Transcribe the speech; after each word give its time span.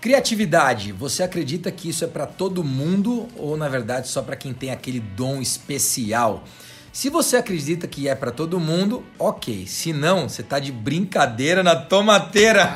Criatividade, 0.00 0.92
você 0.92 1.24
acredita 1.24 1.72
que 1.72 1.88
isso 1.88 2.04
é 2.04 2.06
para 2.06 2.24
todo 2.24 2.62
mundo 2.62 3.26
ou 3.36 3.56
na 3.56 3.68
verdade 3.68 4.06
só 4.06 4.22
para 4.22 4.36
quem 4.36 4.54
tem 4.54 4.70
aquele 4.70 5.00
dom 5.00 5.42
especial? 5.42 6.44
Se 6.92 7.10
você 7.10 7.36
acredita 7.36 7.88
que 7.88 8.08
é 8.08 8.14
para 8.14 8.30
todo 8.30 8.60
mundo, 8.60 9.04
ok. 9.18 9.66
Se 9.66 9.92
não, 9.92 10.28
você 10.28 10.42
tá 10.42 10.60
de 10.60 10.70
brincadeira 10.70 11.62
na 11.64 11.74
tomateira. 11.74 12.72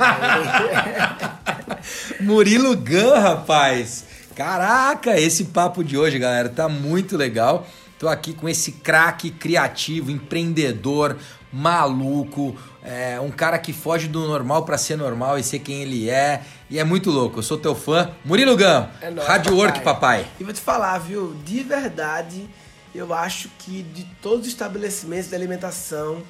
Murilo 2.21 2.77
Gun, 2.77 3.21
rapaz. 3.21 4.05
Caraca, 4.35 5.19
esse 5.19 5.45
papo 5.45 5.85
de 5.85 5.97
hoje, 5.97 6.19
galera, 6.19 6.49
tá 6.49 6.69
muito 6.69 7.17
legal. 7.17 7.67
Tô 7.99 8.09
aqui 8.09 8.33
com 8.33 8.49
esse 8.49 8.73
craque 8.73 9.31
criativo, 9.31 10.11
empreendedor, 10.11 11.17
maluco, 11.53 12.57
é, 12.83 13.21
um 13.21 13.31
cara 13.31 13.59
que 13.59 13.73
foge 13.73 14.09
do 14.09 14.27
normal 14.27 14.65
para 14.65 14.79
ser 14.79 14.97
normal 14.97 15.39
e 15.39 15.43
ser 15.43 15.59
quem 15.59 15.83
ele 15.83 16.09
é. 16.09 16.43
E 16.71 16.79
é 16.79 16.85
muito 16.85 17.11
louco. 17.11 17.41
Eu 17.41 17.43
sou 17.43 17.59
teu 17.59 17.75
fã. 17.75 18.11
Murilo 18.25 18.57
Gun, 18.57 18.87
é 19.01 19.11
nóis, 19.11 19.29
Rádio 19.29 19.53
papai. 19.53 19.67
Work, 19.67 19.81
papai. 19.81 20.27
E 20.41 20.45
vou 20.45 20.53
te 20.53 20.61
falar, 20.61 20.99
viu? 20.99 21.35
De 21.45 21.63
verdade, 21.63 22.49
eu 22.95 23.13
acho 23.13 23.51
que 23.59 23.83
de 23.83 24.05
todos 24.23 24.47
os 24.47 24.49
estabelecimentos 24.49 25.29
de 25.29 25.35
alimentação 25.35 26.23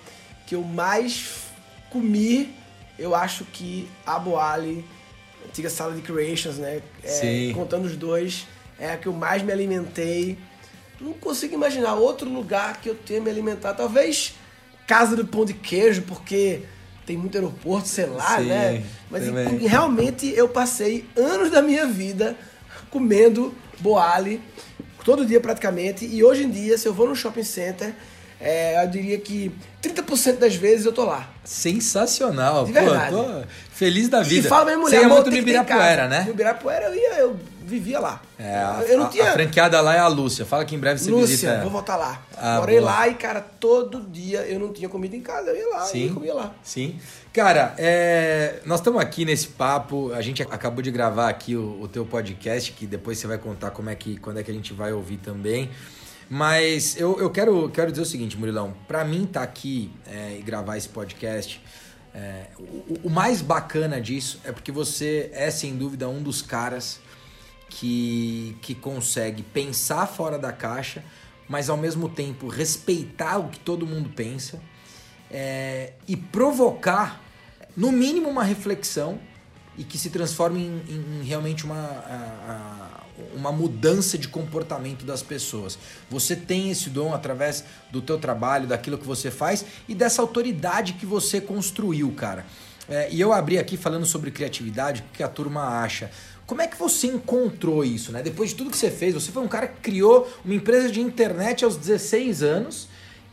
que 0.47 0.55
eu 0.55 0.63
mais 0.63 1.45
comi, 1.91 2.53
eu 2.99 3.15
acho 3.15 3.45
que 3.45 3.89
a 4.05 4.19
Boali, 4.19 4.85
antiga 5.47 5.71
sala 5.71 5.95
de 5.95 6.03
creations, 6.03 6.57
né? 6.57 6.83
É, 7.05 7.53
contando 7.55 7.85
os 7.85 7.97
dois, 7.97 8.47
é 8.79 8.93
a 8.93 8.97
que 8.97 9.07
eu 9.07 9.13
mais 9.13 9.43
me 9.43 9.53
alimentei. 9.53 10.39
Não 11.01 11.13
consigo 11.15 11.55
imaginar 11.55 11.95
outro 11.95 12.29
lugar 12.29 12.81
que 12.81 12.89
eu 12.89 12.95
tenha 12.95 13.21
me 13.21 13.31
alimentado. 13.31 13.77
Talvez 13.77 14.35
Casa 14.93 15.17
do 15.17 15.27
Pão 15.27 15.43
de 15.43 15.55
Queijo, 15.55 16.03
porque 16.03 16.61
tem 17.07 17.17
muito 17.17 17.35
aeroporto, 17.35 17.89
sei 17.89 18.05
lá, 18.05 18.37
Sim, 18.37 18.45
né? 18.45 18.83
Mas 19.11 19.23
realmente 19.63 20.31
eu 20.37 20.51
passei 20.51 21.07
anos 21.17 21.51
da 21.51 21.63
minha 21.63 21.87
vida 21.87 22.37
comendo 22.91 23.55
boali 23.81 24.39
todo 25.03 25.25
dia 25.25 25.41
praticamente. 25.41 26.05
E 26.05 26.23
hoje 26.23 26.45
em 26.45 26.51
dia, 26.51 26.77
se 26.77 26.87
eu 26.87 26.93
vou 26.93 27.09
no 27.09 27.17
shopping 27.17 27.43
center, 27.43 27.95
é, 28.39 28.85
eu 28.85 28.87
diria 28.87 29.19
que 29.19 29.51
30% 29.83 30.37
das 30.37 30.57
vezes 30.57 30.85
eu 30.85 30.93
tô 30.93 31.07
lá. 31.07 31.27
Sensacional. 31.43 32.67
De 32.67 32.73
verdade. 32.73 33.17
Pô, 33.17 33.25
tô 33.25 33.43
feliz 33.73 34.11
da 34.11 34.21
vida. 34.21 34.47
E 34.47 34.51
fala 34.51 34.67
minha 34.67 34.77
mulher, 34.77 34.99
Você 34.99 35.07
é 35.07 35.09
muito 35.09 35.31
no 35.31 35.37
Ibirapuera, 35.39 36.07
né? 36.07 36.25
No 36.25 36.33
Ibirapuera 36.33 36.85
eu 36.89 36.95
ia, 36.95 37.15
eu 37.15 37.41
vivia 37.73 37.99
lá. 37.99 38.21
É, 38.39 38.55
a, 38.55 38.85
eu 38.87 38.99
não 38.99 39.09
tinha... 39.09 39.31
a 39.31 39.33
franqueada 39.33 39.81
lá 39.81 39.95
é 39.95 39.99
a 39.99 40.09
Lúcia. 40.09 40.45
Fala 40.45 40.65
que 40.65 40.75
em 40.75 40.79
breve 40.79 41.01
você 41.01 41.11
Lúcia, 41.11 41.27
visita. 41.27 41.61
vou 41.63 41.71
voltar 41.71 41.97
lá. 41.97 42.23
Ah, 42.37 42.59
Morei 42.59 42.79
boa. 42.79 42.91
lá 42.91 43.09
e, 43.09 43.15
cara, 43.15 43.41
todo 43.41 44.01
dia 44.03 44.41
eu 44.41 44.61
não 44.61 44.73
tinha 44.73 44.89
comida 44.89 45.17
em 45.17 45.21
casa. 45.21 45.51
Eu 45.51 45.57
ia 45.57 45.69
lá 45.69 45.81
Sim. 45.87 46.07
e 46.07 46.11
comia 46.11 46.35
lá. 46.35 46.55
Sim. 46.63 46.99
Cara, 47.33 47.75
é... 47.79 48.61
nós 48.67 48.81
estamos 48.81 49.01
aqui 49.01 49.25
nesse 49.25 49.49
papo. 49.49 50.13
A 50.13 50.21
gente 50.21 50.43
acabou 50.43 50.83
de 50.83 50.91
gravar 50.91 51.29
aqui 51.29 51.57
o, 51.57 51.81
o 51.81 51.89
teu 51.89 52.05
podcast, 52.05 52.73
que 52.73 52.87
depois 52.87 53.19
você 53.19 53.27
vai 53.27 53.39
contar 53.39 53.71
como 53.71 53.89
é 53.89 53.95
que, 53.95 54.19
quando 54.19 54.39
é 54.39 54.43
que 54.43 54.51
a 54.51 54.55
gente 54.55 54.73
vai 54.75 54.93
ouvir 54.93 55.17
também. 55.17 55.71
Mas 56.29 56.97
eu, 56.99 57.19
eu 57.21 57.31
quero, 57.31 57.69
quero 57.71 57.91
dizer 57.91 58.03
o 58.03 58.07
seguinte, 58.07 58.37
Murilão. 58.37 58.75
Para 58.87 59.05
mim 59.05 59.25
estar 59.25 59.41
tá 59.41 59.45
aqui 59.45 59.91
é, 60.07 60.37
e 60.39 60.43
gravar 60.43 60.77
esse 60.77 60.89
podcast, 60.89 61.63
é, 62.15 62.47
o, 62.59 63.09
o, 63.09 63.11
mais 63.11 63.41
bacana 63.41 63.99
disso 63.99 64.39
é 64.45 64.53
porque 64.53 64.71
você 64.71 65.31
é, 65.33 65.51
sem 65.51 65.77
dúvida, 65.77 66.09
um 66.09 66.23
dos 66.23 66.43
caras 66.43 67.01
que, 67.73 68.57
que 68.61 68.75
consegue 68.75 69.43
pensar 69.43 70.07
fora 70.07 70.39
da 70.39 70.53
caixa, 70.53 71.03
mas 71.49 71.71
ao 71.71 71.77
mesmo 71.77 72.09
tempo 72.09 72.47
respeitar 72.47 73.39
o 73.39 73.49
que 73.49 73.59
todo 73.59 73.87
mundo 73.87 74.11
pensa 74.11 74.61
é, 75.31 75.95
e 76.07 76.15
provocar, 76.15 77.21
no 77.75 77.91
mínimo, 77.91 78.29
uma 78.29 78.45
reflexão 78.45 79.19
e 79.79 79.85
que 79.85 79.97
se 79.97 80.11
transforme 80.11 80.61
em, 80.61 80.83
em, 80.93 81.21
em 81.21 81.25
realmente 81.25 81.65
uma. 81.65 81.75
A, 81.77 82.99
a, 82.99 83.03
uma 83.35 83.53
mudança 83.53 84.17
de 84.17 84.27
comportamento 84.27 85.05
das 85.05 85.23
pessoas. 85.23 85.79
Você 86.11 86.35
tem 86.35 86.71
esse 86.71 86.89
dom 86.89 87.15
através 87.15 87.63
do 87.91 88.01
teu 88.01 88.19
trabalho, 88.19 88.67
daquilo 88.67 88.97
que 88.97 89.07
você 89.07 89.31
faz 89.31 89.65
e 89.87 89.95
dessa 89.95 90.23
autoridade 90.23 90.95
que 90.95 91.05
você 91.05 91.39
construiu, 91.39 92.11
cara. 92.13 92.45
É, 92.89 93.09
e 93.13 93.21
eu 93.21 93.33
abri 93.33 93.59
aqui 93.59 93.77
falando 93.77 94.07
sobre 94.07 94.31
criatividade, 94.31 95.03
o 95.03 95.13
que 95.13 95.23
a 95.23 95.29
turma 95.29 95.83
acha. 95.83 96.11
Como 96.53 96.61
é 96.61 96.67
que 96.67 96.77
você 96.77 97.07
encontrou 97.07 97.83
isso, 97.83 98.13
né? 98.13 98.21
Depois 98.21 98.51
de 98.51 98.57
tudo 98.57 98.71
que 98.71 98.77
você 98.77 98.91
fez, 98.91 99.15
você 99.15 99.33
foi 99.33 99.43
um 99.43 99.49
cara 99.49 99.67
que 99.67 99.81
criou 99.81 100.31
uma 100.45 100.55
empresa 100.55 100.91
de 100.91 101.01
internet 101.01 101.65
aos 101.65 101.79
16 101.79 102.43
anos 102.43 102.89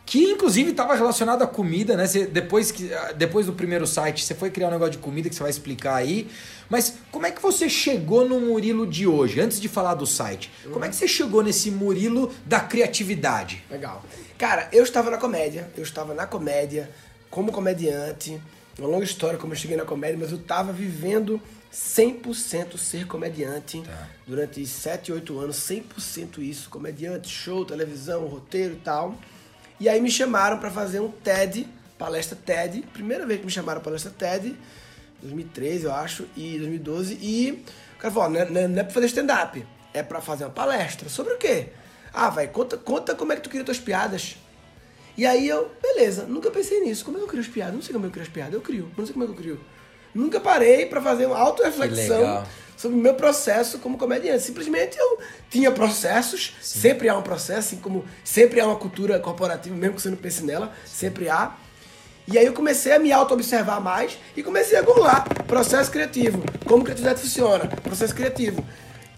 que 0.05 0.23
inclusive 0.23 0.71
estava 0.71 0.95
relacionado 0.95 1.41
à 1.41 1.45
comida, 1.45 1.97
né? 1.97 2.07
Você, 2.07 2.25
depois, 2.25 2.71
que, 2.71 2.89
depois 3.17 3.45
do 3.45 3.51
primeiro 3.51 3.85
site, 3.85 4.23
você 4.23 4.33
foi 4.33 4.49
criar 4.49 4.69
um 4.69 4.71
negócio 4.71 4.93
de 4.93 4.99
comida 4.99 5.27
que 5.27 5.35
você 5.35 5.41
vai 5.41 5.49
explicar 5.49 5.95
aí. 5.95 6.29
Mas 6.69 6.93
como 7.11 7.25
é 7.25 7.31
que 7.31 7.41
você 7.41 7.67
chegou 7.67 8.25
no 8.25 8.39
Murilo 8.39 8.87
de 8.87 9.05
hoje, 9.05 9.41
antes 9.41 9.59
de 9.59 9.67
falar 9.67 9.95
do 9.95 10.07
site? 10.07 10.49
Como 10.71 10.85
é 10.85 10.87
que 10.87 10.95
você 10.95 11.05
chegou 11.05 11.43
nesse 11.43 11.69
Murilo 11.69 12.31
da 12.45 12.61
criatividade? 12.61 13.65
Legal. 13.69 14.01
Cara, 14.37 14.69
eu 14.71 14.83
estava 14.85 15.11
na 15.11 15.17
comédia, 15.17 15.69
eu 15.75 15.83
estava 15.83 16.13
na 16.13 16.25
comédia 16.25 16.89
como 17.29 17.51
comediante. 17.51 18.41
Uma 18.79 18.87
longa 18.87 19.03
história 19.03 19.37
como 19.37 19.51
eu 19.51 19.57
cheguei 19.57 19.75
na 19.75 19.83
comédia, 19.83 20.17
mas 20.17 20.31
eu 20.31 20.37
estava 20.37 20.71
vivendo 20.71 21.41
100% 21.71 22.77
ser 22.77 23.05
comediante 23.05 23.81
tá. 23.81 24.07
durante 24.25 24.65
7, 24.65 25.11
8 25.11 25.37
anos, 25.37 25.57
100% 25.57 26.39
isso, 26.39 26.69
comediante, 26.69 27.27
show, 27.27 27.65
televisão, 27.65 28.25
roteiro 28.25 28.75
e 28.75 28.77
tal. 28.77 29.15
E 29.79 29.89
aí 29.89 29.99
me 29.99 30.09
chamaram 30.09 30.57
para 30.59 30.71
fazer 30.71 31.01
um 31.01 31.11
TED, 31.11 31.67
palestra 31.97 32.37
TED, 32.37 32.81
primeira 32.93 33.25
vez 33.25 33.39
que 33.41 33.45
me 33.45 33.51
chamaram 33.51 33.81
palestra 33.81 34.11
TED, 34.11 34.55
2013 35.21 35.85
eu 35.85 35.93
acho, 35.93 36.25
e 36.35 36.57
2012, 36.57 37.17
e 37.21 37.65
o 37.95 37.99
cara 37.99 38.13
falou, 38.13 38.29
não 38.29 38.39
é, 38.39 38.67
não 38.67 38.79
é 38.79 38.83
pra 38.83 38.93
fazer 38.93 39.07
stand-up, 39.07 39.65
é 39.93 40.01
pra 40.01 40.21
fazer 40.21 40.45
uma 40.45 40.51
palestra. 40.51 41.09
Sobre 41.09 41.33
o 41.33 41.37
quê? 41.37 41.67
Ah, 42.13 42.29
vai, 42.29 42.47
conta, 42.47 42.77
conta 42.77 43.13
como 43.13 43.33
é 43.33 43.35
que 43.35 43.41
tu 43.41 43.49
cria 43.49 43.63
tuas 43.63 43.79
piadas. 43.79 44.37
E 45.19 45.25
aí 45.25 45.49
eu, 45.49 45.69
beleza, 45.81 46.23
nunca 46.23 46.49
pensei 46.49 46.79
nisso. 46.79 47.03
Como 47.03 47.17
é 47.17 47.19
que 47.19 47.25
eu 47.25 47.27
crio 47.27 47.41
as 47.41 47.47
piadas? 47.49 47.75
Não 47.75 47.81
sei 47.81 47.91
como 47.91 48.05
é 48.05 48.07
que 48.07 48.11
eu 48.11 48.13
crio 48.13 48.23
as 48.23 48.29
piadas, 48.29 48.53
eu 48.53 48.61
crio, 48.61 48.89
não 48.97 49.05
sei 49.05 49.11
como 49.11 49.25
é 49.25 49.27
que 49.27 49.33
eu 49.33 49.37
crio. 49.37 49.59
Nunca 50.15 50.39
parei 50.39 50.85
para 50.85 51.01
fazer 51.01 51.25
uma 51.25 51.37
auto-reflexão 51.37 52.45
sobre 52.77 52.97
o 52.97 53.01
meu 53.01 53.13
processo 53.15 53.79
como 53.79 53.97
comediante. 53.97 54.41
Simplesmente 54.41 54.97
eu 54.97 55.19
tinha 55.49 55.73
processos, 55.73 56.55
Sim. 56.61 56.79
sempre 56.79 57.09
há 57.09 57.17
um 57.17 57.21
processo, 57.21 57.59
assim 57.59 57.75
como 57.81 58.05
sempre 58.23 58.61
há 58.61 58.65
uma 58.65 58.77
cultura 58.77 59.19
corporativa, 59.19 59.75
mesmo 59.75 59.97
que 59.97 60.01
você 60.01 60.09
não 60.09 60.15
pense 60.15 60.41
nela, 60.41 60.67
Sim. 60.85 61.07
sempre 61.07 61.27
há. 61.27 61.53
E 62.25 62.37
aí 62.37 62.45
eu 62.45 62.53
comecei 62.53 62.93
a 62.93 62.97
me 62.97 63.11
auto-observar 63.11 63.81
mais 63.81 64.17
e 64.37 64.41
comecei 64.41 64.77
a 64.77 64.81
googlar 64.81 65.27
processo 65.47 65.91
criativo, 65.91 66.41
como 66.65 66.81
criatividade 66.81 67.19
funciona, 67.19 67.67
processo 67.67 68.15
criativo. 68.15 68.65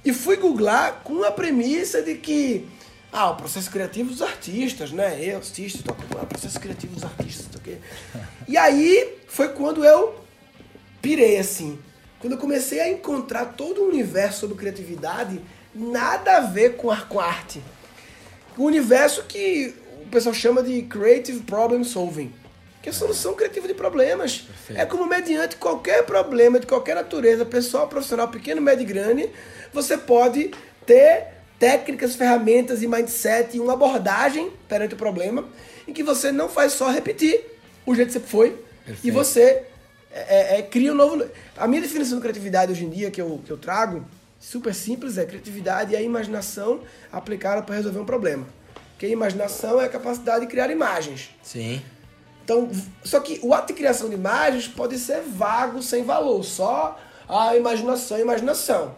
E 0.04 0.12
fui 0.12 0.36
googlar 0.36 1.02
com 1.04 1.24
a 1.24 1.30
premissa 1.30 2.02
de 2.02 2.16
que 2.16 2.68
ah, 3.12 3.32
o 3.32 3.36
processo 3.36 3.70
criativo 3.70 4.10
dos 4.10 4.22
artistas, 4.22 4.92
né? 4.92 5.20
Eu, 5.22 5.38
artista, 5.38 5.84
toco 5.84 6.02
o 6.02 6.26
processo 6.26 6.60
criativo 6.60 6.96
dos 6.96 7.04
artistas, 7.04 7.48
ok? 7.56 7.80
E 8.48 8.58
aí 8.58 9.18
foi 9.28 9.50
quando 9.50 9.84
eu 9.84 10.16
pirei 11.02 11.38
assim. 11.38 11.80
Quando 12.20 12.34
eu 12.34 12.40
comecei 12.40 12.80
a 12.80 12.90
encontrar 12.90 13.46
todo 13.46 13.82
o 13.82 13.88
universo 13.90 14.42
sobre 14.42 14.56
criatividade, 14.56 15.42
nada 15.74 16.38
a 16.38 16.40
ver 16.42 16.76
com, 16.76 16.92
a, 16.92 17.26
arte. 17.26 17.62
O 18.58 18.64
universo 18.66 19.24
que 19.24 19.74
o 20.04 20.10
pessoal 20.10 20.36
chama 20.36 20.62
de 20.62 20.84
Creative 20.84 21.40
Problem 21.42 21.84
Solving, 21.84 22.32
que 22.82 22.90
é 22.90 22.92
a 22.92 22.94
solução 22.94 23.34
criativa 23.34 23.68
de 23.68 23.74
problemas. 23.74 24.42
Perfeito. 24.42 24.82
É 24.82 24.86
como 24.86 25.06
mediante 25.06 25.56
qualquer 25.56 26.06
problema 26.06 26.60
de 26.60 26.68
qualquer 26.68 26.96
natureza, 26.96 27.46
pessoal, 27.46 27.88
profissional, 27.88 28.28
pequeno, 28.28 28.62
médio 28.62 28.84
e 28.84 28.86
grande, 28.86 29.30
você 29.74 29.98
pode 29.98 30.52
ter 30.86 31.41
técnicas, 31.62 32.16
ferramentas 32.16 32.82
e 32.82 32.88
mindset 32.88 33.56
e 33.56 33.60
uma 33.60 33.74
abordagem 33.74 34.52
perante 34.68 34.96
o 34.96 34.98
problema 34.98 35.46
em 35.88 35.94
que 35.94 36.02
você 36.02 36.32
não 36.32 36.50
faz 36.50 36.74
só 36.74 36.90
repetir 36.90 37.40
o 37.86 37.94
jeito 37.94 38.08
que 38.08 38.14
você 38.14 38.20
foi 38.20 38.50
Perfeito. 38.84 39.08
e 39.08 39.12
você 39.12 39.64
é, 40.12 40.56
é, 40.56 40.58
é, 40.58 40.62
cria 40.64 40.92
um 40.92 40.96
novo. 40.96 41.24
A 41.56 41.68
minha 41.68 41.80
definição 41.80 42.18
de 42.18 42.22
criatividade 42.24 42.72
hoje 42.72 42.84
em 42.84 42.90
dia 42.90 43.12
que 43.12 43.22
eu, 43.22 43.40
que 43.46 43.52
eu 43.52 43.58
trago, 43.58 44.04
super 44.40 44.74
simples, 44.74 45.20
é 45.20 45.26
criatividade 45.26 45.94
é 45.94 46.00
a 46.00 46.02
imaginação 46.02 46.80
aplicada 47.12 47.62
para 47.62 47.76
resolver 47.76 48.00
um 48.00 48.06
problema. 48.06 48.48
Porque 48.94 49.06
a 49.06 49.10
imaginação 49.10 49.80
é 49.80 49.86
a 49.86 49.90
capacidade 49.90 50.42
de 50.42 50.48
criar 50.48 50.72
imagens. 50.72 51.30
Sim. 51.44 51.80
Então, 52.44 52.72
só 53.04 53.20
que 53.20 53.40
o 53.44 53.54
ato 53.54 53.68
de 53.68 53.74
criação 53.74 54.10
de 54.10 54.16
imagens 54.16 54.68
pode 54.68 54.98
ser 54.98 55.22
vago, 55.22 55.84
sem 55.84 56.04
valor, 56.04 56.44
só 56.44 57.00
a 57.30 57.56
imaginação, 57.56 58.18
a 58.18 58.20
imaginação. 58.20 58.96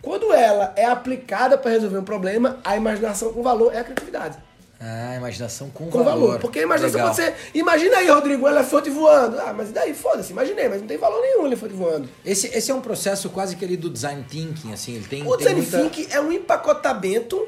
Quando 0.00 0.32
ela 0.32 0.72
é 0.76 0.84
aplicada 0.84 1.58
para 1.58 1.70
resolver 1.70 1.98
um 1.98 2.04
problema, 2.04 2.58
a 2.64 2.76
imaginação 2.76 3.32
com 3.32 3.42
valor 3.42 3.74
é 3.74 3.78
a 3.78 3.84
criatividade. 3.84 4.38
Ah, 4.80 5.16
imaginação 5.16 5.70
com, 5.70 5.90
com 5.90 6.04
valor. 6.04 6.20
valor. 6.20 6.38
Porque 6.38 6.60
a 6.60 6.62
imaginação 6.62 7.00
Legal. 7.00 7.14
pode 7.14 7.26
ser. 7.26 7.34
Imagina 7.52 7.96
aí, 7.96 8.08
Rodrigo, 8.08 8.46
um 8.46 8.48
elefante 8.48 8.88
voando. 8.90 9.36
Ah, 9.40 9.52
mas 9.52 9.72
daí, 9.72 9.92
foda-se, 9.92 10.30
imaginei, 10.30 10.68
mas 10.68 10.80
não 10.80 10.86
tem 10.86 10.96
valor 10.96 11.20
nenhum 11.20 11.42
um 11.42 11.46
elefante 11.46 11.74
voando. 11.74 12.08
Esse, 12.24 12.46
esse 12.46 12.70
é 12.70 12.74
um 12.74 12.80
processo 12.80 13.28
quase 13.28 13.56
que 13.56 13.64
ali 13.64 13.76
do 13.76 13.90
design 13.90 14.24
thinking, 14.28 14.72
assim. 14.72 14.94
Ele 14.94 15.06
tem, 15.06 15.26
o 15.26 15.36
tem 15.36 15.38
design 15.38 15.60
muita... 15.60 15.78
thinking 15.78 16.14
é 16.14 16.20
um 16.20 16.30
empacotamento, 16.30 17.44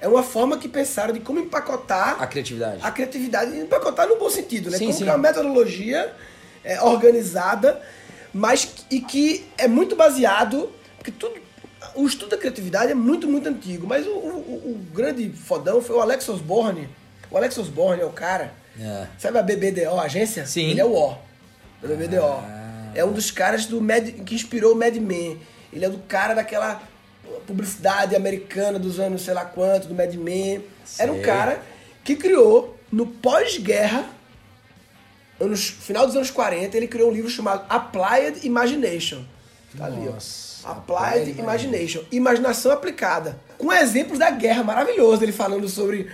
é 0.00 0.06
uma 0.06 0.22
forma 0.22 0.56
que 0.56 0.68
pensaram 0.68 1.12
de 1.12 1.18
como 1.18 1.40
empacotar. 1.40 2.22
A 2.22 2.28
criatividade. 2.28 2.78
A 2.80 2.92
criatividade. 2.92 3.58
Empacotar 3.58 4.06
no 4.06 4.16
bom 4.16 4.30
sentido, 4.30 4.70
né? 4.70 4.78
Sim, 4.78 4.86
como 4.86 4.98
sim. 4.98 5.08
é 5.08 5.10
uma 5.10 5.18
metodologia 5.18 6.12
é, 6.62 6.80
organizada 6.80 7.82
mas 8.32 8.72
e 8.90 9.00
que 9.00 9.44
é 9.58 9.68
muito 9.68 9.94
baseado, 9.94 10.72
porque 10.96 11.10
tudo, 11.10 11.34
o 11.94 12.06
estudo 12.06 12.30
da 12.30 12.36
criatividade 12.36 12.92
é 12.92 12.94
muito, 12.94 13.26
muito 13.28 13.48
antigo, 13.48 13.86
mas 13.86 14.06
o, 14.06 14.10
o, 14.10 14.72
o 14.72 14.86
grande 14.94 15.28
fodão 15.30 15.80
foi 15.82 15.96
o 15.96 16.00
Alex 16.00 16.28
Osborne. 16.28 16.88
O 17.30 17.36
Alex 17.36 17.56
Osborne 17.58 18.02
é 18.02 18.04
o 18.04 18.10
cara, 18.10 18.52
É. 18.80 19.06
sabe 19.18 19.38
a 19.38 19.42
BBDO, 19.42 19.98
a 19.98 20.02
agência? 20.02 20.44
Sim. 20.46 20.70
Ele 20.70 20.80
é 20.80 20.84
o 20.84 20.94
O, 20.94 21.16
da 21.82 21.88
BBDO. 21.94 22.22
Ah. 22.24 22.92
É 22.94 23.04
um 23.04 23.12
dos 23.12 23.30
caras 23.30 23.66
do 23.66 23.80
Mad, 23.80 24.06
que 24.24 24.34
inspirou 24.34 24.74
o 24.74 24.76
Mad 24.76 24.94
Men. 24.96 25.38
Ele 25.72 25.84
é 25.84 25.88
do 25.88 25.98
cara 26.00 26.34
daquela 26.34 26.82
publicidade 27.46 28.14
americana 28.14 28.78
dos 28.78 29.00
anos 29.00 29.22
sei 29.22 29.32
lá 29.32 29.44
quanto, 29.44 29.88
do 29.88 29.94
Mad 29.94 30.12
Men. 30.14 30.62
Era 30.98 31.10
um 31.10 31.16
Sei. 31.16 31.24
cara 31.24 31.62
que 32.04 32.16
criou, 32.16 32.76
no 32.90 33.06
pós-guerra, 33.06 34.04
anos, 35.40 35.68
final 35.68 36.06
dos 36.06 36.14
anos 36.16 36.30
40, 36.30 36.76
ele 36.76 36.86
criou 36.86 37.10
um 37.10 37.12
livro 37.12 37.30
chamado 37.30 37.64
Applied 37.68 38.46
Imagination. 38.46 39.22
Tá 39.76 39.86
ali, 39.86 40.08
ó. 40.08 40.12
Nossa, 40.12 40.68
Applied, 40.68 41.30
Applied 41.30 41.38
Imagination. 41.40 42.02
Imaginação 42.12 42.72
aplicada. 42.72 43.38
Com 43.58 43.72
exemplos 43.72 44.18
da 44.18 44.30
guerra 44.30 44.62
maravilhoso, 44.62 45.22
ele 45.24 45.32
falando 45.32 45.68
sobre. 45.68 46.08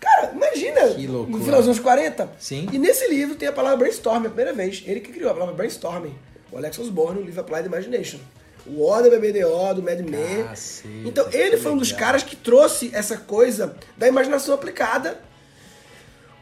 Cara, 0.00 0.32
imagina, 0.34 0.88
Que 0.94 1.06
loucura. 1.06 1.38
no 1.38 1.44
final 1.44 1.58
dos 1.60 1.68
anos 1.68 1.78
40. 1.80 2.28
Sim. 2.38 2.68
E 2.72 2.78
nesse 2.78 3.06
livro 3.08 3.36
tem 3.36 3.48
a 3.48 3.52
palavra 3.52 3.76
brainstorm, 3.78 4.18
a 4.26 4.28
primeira 4.28 4.52
vez. 4.52 4.82
Ele 4.86 4.98
que 5.00 5.12
criou 5.12 5.30
a 5.30 5.34
palavra 5.34 5.54
brainstorming. 5.54 6.14
O 6.50 6.56
Alex 6.58 6.78
Osborne, 6.78 7.20
no 7.20 7.24
livro 7.26 7.40
Applied 7.40 7.66
Imagination. 7.66 8.18
O 8.66 8.84
O 8.88 9.02
da 9.02 9.08
BBDO, 9.10 9.74
do 9.74 9.82
Mad 9.82 10.00
Men. 10.00 10.44
Cacete, 10.44 10.88
Então, 11.04 11.26
ele 11.32 11.56
que 11.56 11.62
foi 11.62 11.72
um 11.72 11.76
dos 11.76 11.92
caras 11.92 12.22
que 12.22 12.34
trouxe 12.36 12.90
essa 12.92 13.16
coisa 13.16 13.76
da 13.96 14.08
imaginação 14.08 14.54
aplicada 14.54 15.20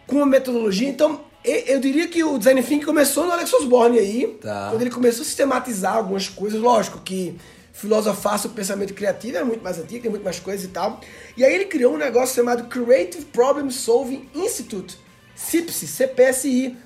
com 0.06 0.17
uma 0.17 0.26
metodologia. 0.26 0.88
Então, 0.88 1.20
eu 1.44 1.81
diria 1.81 2.06
que 2.08 2.22
o 2.22 2.37
design 2.38 2.62
thinking 2.62 2.84
começou 2.84 3.25
no 3.26 3.32
Alex 3.32 3.52
Osborne 3.54 3.98
aí, 3.98 4.38
Tá. 4.40 4.69
quando 4.70 4.82
ele 4.82 4.90
começou 4.90 5.22
a 5.22 5.25
sistematizar 5.25 5.96
algumas 5.96 6.28
coisas. 6.28 6.60
Lógico 6.60 6.98
que 7.00 7.37
filosofar 7.72 8.38
sobre 8.38 8.56
pensamento 8.56 8.92
criativo 8.92 9.38
é 9.38 9.44
muito 9.44 9.62
mais 9.62 9.78
antigo, 9.78 10.02
tem 10.02 10.10
muito 10.10 10.25
mais 10.25 10.38
coisas 10.38 10.64
e 10.64 10.69
tal. 10.69 11.00
E 11.37 11.44
aí 11.44 11.54
ele 11.54 11.64
criou 11.64 11.94
um 11.94 11.98
negócio 11.98 12.34
chamado 12.34 12.64
Creative 12.69 13.25
Problem 13.26 13.70
Solving 13.70 14.28
Institute, 14.34 14.98
CIPSI, 15.34 15.87
CPSI, 15.87 16.76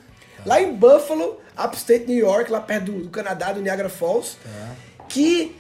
lá 0.47 0.61
em 0.63 0.73
Buffalo, 0.73 1.41
upstate 1.59 2.05
New 2.07 2.17
York, 2.19 2.51
lá 2.51 2.61
perto 2.61 2.93
do, 2.93 3.03
do 3.05 3.09
Canadá, 3.11 3.53
do 3.53 3.61
Niagara 3.61 3.89
Falls, 3.89 4.37
que 5.09 5.57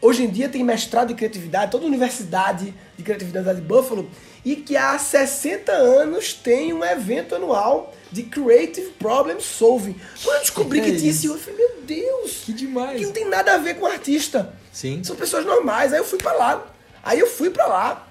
hoje 0.00 0.24
em 0.24 0.30
dia 0.30 0.48
tem 0.48 0.64
mestrado 0.64 1.12
em 1.12 1.14
criatividade, 1.16 1.70
toda 1.70 1.84
a 1.84 1.86
universidade 1.88 2.72
de 2.96 3.02
criatividade 3.02 3.60
de 3.60 3.66
Buffalo, 3.66 4.08
e 4.44 4.56
que 4.56 4.76
há 4.76 4.98
60 4.98 5.70
anos 5.72 6.32
tem 6.34 6.72
um 6.72 6.84
evento 6.84 7.34
anual 7.34 7.94
de 8.10 8.22
Creative 8.24 8.90
Problem 8.98 9.38
Solving. 9.40 9.94
Quando 10.22 10.36
eu 10.36 10.40
descobri 10.40 10.80
Que 10.80 10.86
que 10.86 10.92
é 10.92 10.98
tinha 10.98 11.10
isso? 11.10 11.18
esse 11.18 11.26
eu 11.26 11.38
falei, 11.38 11.56
meu 11.58 11.82
Deus, 11.82 12.42
Que 12.44 12.52
demais. 12.52 12.98
que 12.98 13.06
não 13.06 13.12
tem 13.12 13.24
nada 13.28 13.54
a 13.54 13.58
ver 13.58 13.74
com 13.74 13.86
artista. 13.86 14.52
Sim. 14.72 15.02
São 15.04 15.14
pessoas 15.16 15.44
normais. 15.44 15.92
Aí 15.92 15.98
eu 15.98 16.04
fui 16.04 16.18
pra 16.18 16.32
lá. 16.32 16.66
Aí 17.02 17.18
eu 17.18 17.26
fui 17.26 17.50
pra 17.50 17.66
lá. 17.66 18.06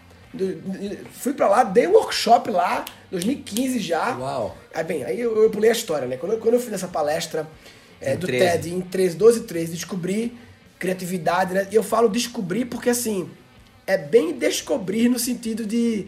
Fui 1.14 1.34
pra 1.34 1.48
lá, 1.48 1.64
dei 1.64 1.88
um 1.88 1.94
workshop 1.94 2.52
lá, 2.52 2.86
2015 3.12 3.80
já. 3.80 4.16
Uau. 4.16 4.56
Aí, 4.74 4.84
bem, 4.84 5.04
aí 5.04 5.20
eu, 5.20 5.42
eu 5.44 5.50
pulei 5.50 5.70
a 5.72 5.74
história, 5.74 6.08
né? 6.08 6.18
Quando, 6.18 6.34
eu- 6.34 6.40
quando 6.40 6.54
eu 6.54 6.60
fiz 6.60 6.72
essa 6.74 6.88
palestra 6.88 7.48
é, 8.00 8.16
do 8.16 8.28
13. 8.28 8.46
TED 8.46 8.74
em 8.76 8.82
13, 8.82 9.16
12 9.18 9.40
e 9.40 9.44
13, 9.44 9.72
descobri 9.74 10.38
criatividade, 10.78 11.54
né? 11.54 11.68
E 11.72 11.76
eu 11.76 11.84
falo 11.84 12.08
descobrir 12.08 12.66
porque, 12.66 12.90
assim, 12.92 13.30
é 13.90 13.98
bem 13.98 14.34
descobrir 14.34 15.10
no 15.10 15.18
sentido 15.18 15.66
de, 15.66 16.06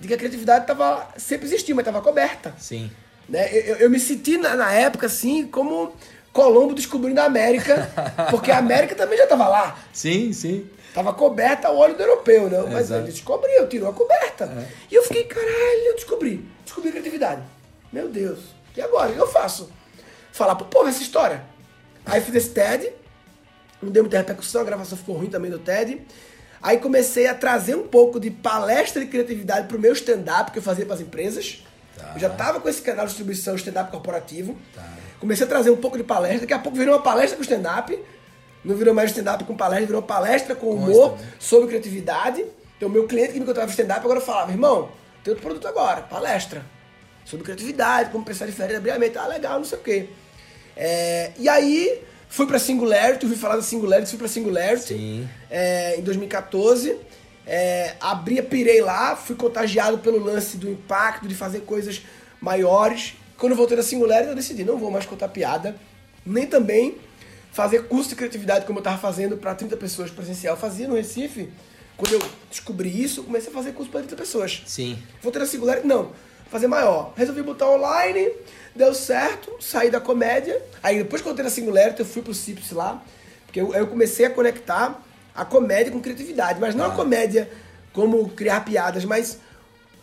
de 0.00 0.08
que 0.08 0.14
a 0.14 0.16
criatividade 0.16 0.66
tava, 0.66 1.08
sempre 1.16 1.46
existiu, 1.46 1.76
mas 1.76 1.84
tava 1.84 2.02
coberta. 2.02 2.52
Sim. 2.58 2.90
Né? 3.28 3.48
Eu, 3.56 3.76
eu- 3.76 3.88
me 3.90 4.00
senti 4.00 4.36
na, 4.36 4.56
na 4.56 4.72
época, 4.72 5.06
assim, 5.06 5.46
como 5.46 5.94
Colombo 6.32 6.74
descobrindo 6.74 7.20
a 7.20 7.24
América, 7.26 7.88
porque 8.30 8.50
a 8.50 8.58
América 8.58 8.96
também 8.96 9.16
já 9.16 9.28
tava 9.28 9.46
lá. 9.46 9.78
Sim, 9.92 10.32
sim. 10.32 10.68
Tava 10.92 11.12
coberta 11.14 11.68
ao 11.68 11.76
olho 11.76 11.94
do 11.94 12.02
europeu, 12.02 12.50
né? 12.50 12.58
Mas 12.68 12.86
Exato. 12.86 13.02
ele 13.02 13.12
descobriu, 13.12 13.68
tirou 13.68 13.88
a 13.88 13.92
coberta. 13.92 14.66
E 14.90 14.94
eu 14.96 15.04
fiquei, 15.04 15.22
caralho, 15.22 15.82
eu 15.86 15.94
descobri. 15.94 16.44
Descobri 16.64 16.88
a 16.88 16.92
criatividade. 16.92 17.42
Meu 17.92 18.08
Deus. 18.08 18.40
E 18.76 18.80
agora? 18.82 19.10
O 19.10 19.14
que 19.14 19.20
eu 19.20 19.28
faço? 19.28 19.70
Falar 20.32 20.56
pro 20.56 20.66
povo 20.66 20.88
essa 20.88 21.00
história. 21.00 21.44
Aí 22.04 22.20
fiz 22.20 22.34
esse 22.34 22.50
TED. 22.50 22.92
Não 23.80 23.92
deu 23.92 24.02
muita 24.02 24.18
repercussão, 24.18 24.62
a 24.62 24.64
gravação 24.64 24.98
ficou 24.98 25.14
ruim 25.16 25.30
também 25.30 25.48
do 25.48 25.60
TED. 25.60 26.02
Aí 26.62 26.78
comecei 26.78 27.26
a 27.26 27.34
trazer 27.34 27.74
um 27.74 27.86
pouco 27.86 28.20
de 28.20 28.30
palestra 28.30 29.02
de 29.02 29.10
criatividade 29.10 29.66
pro 29.66 29.78
meu 29.78 29.92
stand-up 29.92 30.50
que 30.50 30.58
eu 30.58 30.62
fazia 30.62 30.84
para 30.84 30.94
as 30.94 31.00
empresas. 31.00 31.64
Tá. 31.96 32.12
Eu 32.14 32.20
já 32.20 32.28
tava 32.28 32.60
com 32.60 32.68
esse 32.68 32.82
canal 32.82 33.06
de 33.06 33.10
distribuição 33.10 33.54
stand-up 33.54 33.90
corporativo. 33.90 34.56
Comecei 35.18 35.46
a 35.46 35.48
trazer 35.48 35.70
um 35.70 35.76
pouco 35.76 35.96
de 35.96 36.04
palestra. 36.04 36.40
Daqui 36.40 36.52
a 36.52 36.58
pouco 36.58 36.76
virou 36.76 36.96
uma 36.96 37.02
palestra 37.02 37.36
com 37.36 37.42
stand-up. 37.42 37.98
Não 38.62 38.74
virou 38.74 38.92
mais 38.92 39.10
stand-up 39.10 39.44
com 39.44 39.56
palestra, 39.56 39.86
virou 39.86 40.02
palestra 40.02 40.54
com 40.54 40.70
humor 40.70 41.16
sobre 41.38 41.68
criatividade. 41.68 42.44
Então, 42.76 42.88
o 42.88 42.92
meu 42.92 43.06
cliente 43.06 43.32
que 43.32 43.40
me 43.40 43.46
contratava 43.46 43.70
stand-up 43.70 44.00
agora 44.00 44.20
falava: 44.20 44.50
irmão, 44.50 44.90
tem 45.24 45.32
outro 45.32 45.46
produto 45.46 45.66
agora, 45.66 46.02
palestra. 46.02 46.64
Sobre 47.24 47.44
criatividade, 47.44 48.10
como 48.10 48.24
pensar 48.24 48.46
diferente, 48.46 48.76
abrir 48.76 48.90
a 48.90 48.98
mente. 48.98 49.16
Ah, 49.16 49.26
legal, 49.26 49.58
não 49.58 49.64
sei 49.64 49.78
o 49.78 49.82
quê. 49.82 50.08
É, 50.76 51.32
e 51.38 51.48
aí, 51.48 52.02
fui 52.30 52.46
pra 52.46 52.58
Singularity, 52.58 53.26
ouvi 53.26 53.36
falar 53.36 53.56
da 53.56 53.62
Singularity, 53.62 54.08
fui 54.08 54.18
pra 54.18 54.28
Singularity 54.28 55.28
é, 55.50 55.98
em 55.98 56.02
2014. 56.02 56.96
É, 57.46 57.96
abri, 58.00 58.40
pirei 58.40 58.80
lá, 58.80 59.16
fui 59.16 59.34
contagiado 59.34 59.98
pelo 59.98 60.22
lance 60.22 60.56
do 60.56 60.70
impacto, 60.70 61.26
de 61.26 61.34
fazer 61.34 61.60
coisas 61.62 62.00
maiores. 62.40 63.14
Quando 63.36 63.56
voltei 63.56 63.76
da 63.76 63.82
Singularity, 63.82 64.28
eu 64.28 64.36
decidi, 64.36 64.64
não 64.64 64.78
vou 64.78 64.90
mais 64.90 65.04
contar 65.04 65.28
piada, 65.28 65.74
nem 66.24 66.46
também 66.46 66.96
fazer 67.52 67.88
curso 67.88 68.10
de 68.10 68.14
criatividade 68.14 68.64
como 68.64 68.78
eu 68.78 68.80
estava 68.80 68.98
fazendo 68.98 69.36
para 69.36 69.54
30 69.54 69.76
pessoas 69.76 70.10
presencial. 70.10 70.54
Eu 70.54 70.60
fazia 70.60 70.86
no 70.86 70.94
Recife. 70.94 71.50
Quando 71.96 72.12
eu 72.12 72.22
descobri 72.48 73.02
isso, 73.02 73.20
eu 73.20 73.24
comecei 73.24 73.50
a 73.50 73.52
fazer 73.52 73.72
curso 73.72 73.90
para 73.90 74.00
30 74.00 74.14
pessoas. 74.14 74.62
Sim. 74.66 74.96
Voltei 75.20 75.40
na 75.40 75.46
Singularity, 75.46 75.86
não, 75.86 76.12
fazer 76.48 76.68
maior. 76.68 77.12
Resolvi 77.16 77.42
botar 77.42 77.68
online, 77.68 78.30
deu 78.74 78.94
certo, 78.94 79.52
saí 79.60 79.90
da 79.90 80.00
comédia. 80.00 80.60
Aí 80.82 80.98
depois 80.98 81.20
que 81.22 81.28
eu 81.28 81.30
voltei 81.30 81.44
na 81.44 81.50
Singularity, 81.50 82.00
eu 82.00 82.06
fui 82.06 82.22
pro 82.22 82.34
Cips 82.34 82.70
lá, 82.72 83.02
porque 83.46 83.60
eu, 83.60 83.74
eu 83.74 83.86
comecei 83.86 84.26
a 84.26 84.30
conectar 84.30 85.02
a 85.34 85.44
comédia 85.44 85.92
com 85.92 86.00
criatividade. 86.00 86.60
Mas 86.60 86.74
não 86.74 86.86
a 86.86 86.90
comédia 86.90 87.50
como 87.92 88.28
criar 88.30 88.64
piadas, 88.64 89.04
mas 89.04 89.38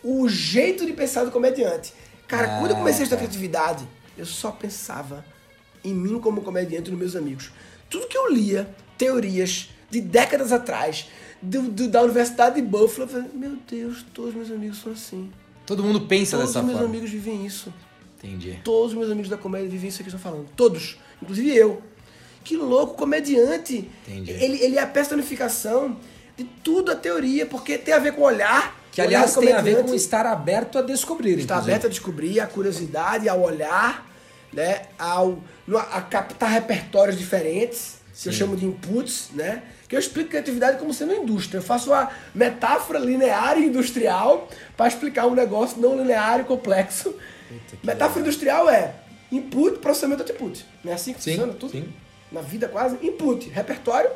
o 0.02 0.28
jeito 0.28 0.84
de 0.86 0.92
pensar 0.92 1.24
do 1.24 1.30
comediante. 1.30 1.92
Cara, 2.26 2.56
Ah, 2.56 2.58
quando 2.60 2.72
eu 2.72 2.76
comecei 2.76 3.00
a 3.00 3.04
estudar 3.04 3.20
tá. 3.20 3.26
criatividade, 3.26 3.88
eu 4.16 4.26
só 4.26 4.50
pensava 4.50 5.24
em 5.82 5.94
mim 5.94 6.20
como 6.20 6.42
comediante 6.42 6.88
e 6.88 6.90
nos 6.90 7.00
meus 7.00 7.16
amigos. 7.16 7.50
Tudo 7.88 8.06
que 8.06 8.16
eu 8.18 8.30
lia, 8.30 8.68
teorias 8.98 9.70
de 9.90 10.00
décadas 10.00 10.52
atrás, 10.52 11.08
do, 11.40 11.62
do- 11.62 11.88
da 11.88 12.02
Universidade 12.02 12.56
de 12.56 12.62
Buffalo, 12.62 13.04
eu 13.04 13.08
falei, 13.08 13.30
meu 13.32 13.56
Deus, 13.66 14.04
todos 14.12 14.34
meus 14.34 14.50
amigos 14.50 14.78
são 14.82 14.92
assim. 14.92 15.32
Todo 15.64 15.82
mundo 15.82 16.02
pensa 16.02 16.36
Todos 16.36 16.48
dessa 16.52 16.58
os 16.60 16.64
meus 16.66 16.78
forma. 16.78 16.92
amigos 16.94 17.10
vivem 17.10 17.46
isso. 17.46 17.72
Entendi. 18.22 18.58
Todos 18.64 18.92
os 18.92 18.98
meus 18.98 19.10
amigos 19.10 19.30
da 19.30 19.36
comédia 19.36 19.68
vivem 19.68 19.88
isso 19.88 19.98
que 19.98 20.04
eu 20.04 20.14
estou 20.14 20.20
falando. 20.20 20.48
Todos. 20.56 20.98
Inclusive 21.22 21.54
eu. 21.56 21.82
Que 22.44 22.56
louco, 22.56 22.94
comediante. 22.94 23.88
Entendi. 24.06 24.30
Ele, 24.32 24.62
ele 24.62 24.76
é 24.76 24.82
a 24.82 24.86
personificação 24.86 25.96
de 26.36 26.44
tudo 26.44 26.92
a 26.92 26.96
teoria, 26.96 27.46
porque 27.46 27.76
tem 27.76 27.94
a 27.94 27.98
ver 27.98 28.12
com 28.12 28.22
olhar. 28.22 28.76
Que 28.90 29.00
aliás 29.00 29.34
tem 29.34 29.52
a 29.52 29.60
ver 29.60 29.84
com 29.84 29.94
estar 29.94 30.26
aberto 30.26 30.78
a 30.78 30.82
descobrir. 30.82 31.38
Está 31.38 31.54
inclusive. 31.54 31.72
aberto 31.72 31.86
a 31.86 31.88
descobrir, 31.90 32.40
a 32.40 32.46
curiosidade, 32.46 33.28
ao 33.28 33.40
olhar, 33.40 34.10
né? 34.52 34.82
Ao, 34.98 35.42
a 35.92 36.00
captar 36.00 36.50
repertórios 36.50 37.18
diferentes, 37.18 37.98
que 38.20 38.28
eu 38.28 38.32
chamo 38.32 38.56
de 38.56 38.66
inputs, 38.66 39.28
né? 39.34 39.62
Que 39.88 39.96
eu 39.96 40.00
explico 40.00 40.28
criatividade 40.30 40.78
como 40.78 40.92
sendo 40.92 41.14
indústria. 41.14 41.58
Eu 41.58 41.62
faço 41.62 41.90
uma 41.90 42.10
metáfora 42.34 42.98
linear 42.98 43.58
e 43.58 43.64
industrial 43.66 44.46
para 44.76 44.86
explicar 44.86 45.26
um 45.26 45.34
negócio 45.34 45.80
não 45.80 45.96
linear 45.96 46.40
e 46.40 46.44
complexo. 46.44 47.14
Metáfora 47.82 48.20
industrial 48.20 48.68
é 48.68 48.94
input, 49.32 49.78
processamento, 49.78 50.22
output. 50.22 50.64
Não 50.84 50.92
é 50.92 50.94
assim 50.94 51.14
que 51.14 51.22
Sim, 51.22 51.30
funciona 51.32 51.54
tudo? 51.54 51.72
sim. 51.72 51.88
Na 52.30 52.42
vida 52.42 52.68
quase. 52.68 52.98
Input, 53.02 53.48
repertório, 53.48 54.10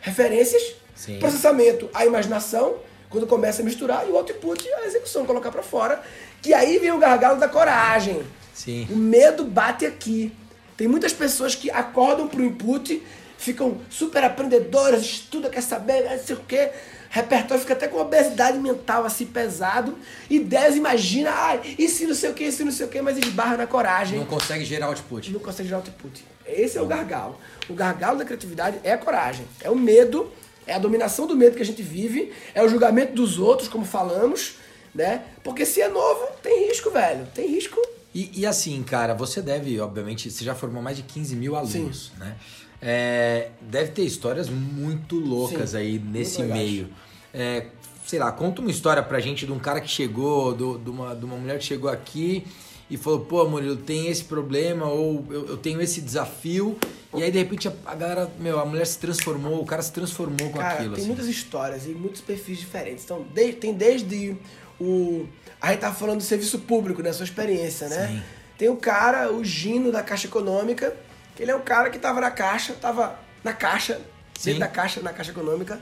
referências, 0.00 0.74
Sim. 0.96 1.18
processamento, 1.20 1.88
a 1.94 2.04
imaginação, 2.04 2.74
quando 3.08 3.26
começa 3.28 3.62
a 3.62 3.64
misturar, 3.64 4.04
e 4.08 4.10
o 4.10 4.16
output, 4.16 4.68
a 4.74 4.86
execução, 4.86 5.24
colocar 5.24 5.52
pra 5.52 5.62
fora. 5.62 6.02
Que 6.40 6.52
aí 6.52 6.78
vem 6.78 6.90
o 6.90 6.98
gargalo 6.98 7.38
da 7.38 7.48
coragem. 7.48 8.22
Sim. 8.52 8.88
O 8.90 8.96
medo 8.96 9.44
bate 9.44 9.86
aqui. 9.86 10.32
Tem 10.76 10.88
muitas 10.88 11.12
pessoas 11.12 11.54
que 11.54 11.70
acordam 11.70 12.26
pro 12.26 12.42
input, 12.44 13.00
ficam 13.42 13.80
super 13.90 14.22
aprendedoras, 14.24 15.02
estudam, 15.02 15.50
quer 15.50 15.62
saber, 15.62 16.04
não 16.08 16.18
sei 16.18 16.36
o 16.36 16.40
quê. 16.40 16.70
Repertório 17.10 17.60
fica 17.60 17.74
até 17.74 17.88
com 17.88 17.98
obesidade 17.98 18.56
mental 18.58 19.04
assim 19.04 19.26
pesado. 19.26 19.98
Ideias, 20.30 20.76
imagina, 20.76 21.30
ai, 21.30 21.60
e 21.78 21.86
se 21.88 22.06
não 22.06 22.14
sei 22.14 22.30
o 22.30 22.34
que, 22.34 22.44
e 22.44 22.52
se 22.52 22.64
não 22.64 22.72
sei 22.72 22.86
o 22.86 22.88
que, 22.88 23.02
mas 23.02 23.18
esbarra 23.18 23.56
na 23.56 23.66
coragem 23.66 24.18
Não 24.18 24.24
consegue 24.26 24.64
gerar 24.64 24.86
output. 24.86 25.30
não 25.30 25.40
consegue 25.40 25.68
gerar 25.68 25.78
output. 25.80 26.24
Esse 26.46 26.78
é 26.78 26.82
o 26.82 26.86
gargalo. 26.86 27.36
O 27.68 27.74
gargalo 27.74 28.16
da 28.18 28.24
criatividade 28.24 28.78
é 28.82 28.92
a 28.92 28.98
coragem. 28.98 29.46
É 29.60 29.68
o 29.68 29.76
medo, 29.76 30.32
é 30.66 30.72
a 30.74 30.78
dominação 30.78 31.26
do 31.26 31.36
medo 31.36 31.54
que 31.56 31.62
a 31.62 31.66
gente 31.66 31.82
vive, 31.82 32.32
é 32.54 32.62
o 32.64 32.68
julgamento 32.68 33.12
dos 33.12 33.38
outros, 33.38 33.68
como 33.68 33.84
falamos, 33.84 34.54
né? 34.94 35.22
Porque 35.44 35.66
se 35.66 35.82
é 35.82 35.88
novo, 35.88 36.26
tem 36.42 36.68
risco, 36.68 36.90
velho. 36.90 37.26
Tem 37.34 37.46
risco 37.46 37.78
E, 38.14 38.40
e, 38.40 38.46
assim, 38.46 38.82
cara, 38.82 39.12
você 39.14 39.42
deve, 39.42 39.78
obviamente, 39.80 40.30
você 40.30 40.44
já 40.44 40.54
formou 40.54 40.82
mais 40.82 40.96
de 40.96 41.02
15 41.02 41.36
mil 41.36 41.56
alunos, 41.56 42.10
Sim. 42.14 42.18
né? 42.20 42.36
É, 42.82 43.50
deve 43.60 43.92
ter 43.92 44.02
histórias 44.02 44.48
muito 44.48 45.16
loucas 45.16 45.70
Sim, 45.70 45.76
aí 45.76 45.98
nesse 45.98 46.42
meio. 46.42 46.88
É, 47.32 47.66
sei 48.04 48.18
lá, 48.18 48.32
conta 48.32 48.60
uma 48.60 48.70
história 48.70 49.02
pra 49.02 49.20
gente 49.20 49.46
de 49.46 49.52
um 49.52 49.58
cara 49.58 49.80
que 49.80 49.88
chegou, 49.88 50.52
do, 50.52 50.78
de, 50.78 50.90
uma, 50.90 51.14
de 51.14 51.24
uma 51.24 51.36
mulher 51.36 51.58
que 51.58 51.64
chegou 51.64 51.88
aqui 51.88 52.44
e 52.90 52.96
falou, 52.96 53.20
pô, 53.20 53.48
Murilo, 53.48 53.76
tem 53.76 54.08
esse 54.08 54.24
problema, 54.24 54.86
ou 54.86 55.24
eu, 55.30 55.46
eu 55.50 55.56
tenho 55.56 55.80
esse 55.80 56.00
desafio. 56.00 56.76
E 57.14 57.22
aí, 57.22 57.30
de 57.30 57.38
repente, 57.38 57.68
a, 57.68 57.72
a, 57.86 57.94
galera, 57.94 58.30
meu, 58.38 58.58
a 58.58 58.66
mulher 58.66 58.86
se 58.86 58.98
transformou, 58.98 59.62
o 59.62 59.64
cara 59.64 59.80
se 59.80 59.92
transformou 59.92 60.50
com 60.50 60.58
cara, 60.58 60.74
aquilo. 60.74 60.94
Tem 60.94 61.04
assim. 61.04 61.06
muitas 61.06 61.26
histórias 61.26 61.86
e 61.86 61.90
muitos 61.90 62.20
perfis 62.20 62.58
diferentes. 62.58 63.04
Então, 63.04 63.24
de, 63.32 63.52
tem 63.52 63.72
desde 63.72 64.36
o. 64.78 65.26
A 65.60 65.70
gente 65.70 65.80
tá 65.80 65.92
falando 65.92 66.18
do 66.18 66.24
serviço 66.24 66.58
público, 66.58 67.00
né? 67.00 67.12
Sua 67.12 67.24
experiência, 67.24 67.88
né? 67.88 68.08
Sim. 68.08 68.22
Tem 68.58 68.68
o 68.68 68.76
cara, 68.76 69.32
o 69.32 69.42
Gino 69.42 69.90
da 69.90 70.02
Caixa 70.02 70.26
Econômica, 70.26 70.94
ele 71.38 71.50
é 71.50 71.56
um 71.56 71.62
cara 71.62 71.90
que 71.90 71.98
tava 71.98 72.20
na 72.20 72.30
caixa, 72.30 72.74
tava 72.74 73.18
na 73.42 73.52
caixa, 73.52 74.00
Sim. 74.38 74.50
dentro 74.50 74.60
da 74.60 74.68
caixa, 74.68 75.00
na 75.00 75.12
Caixa 75.12 75.30
Econômica, 75.30 75.80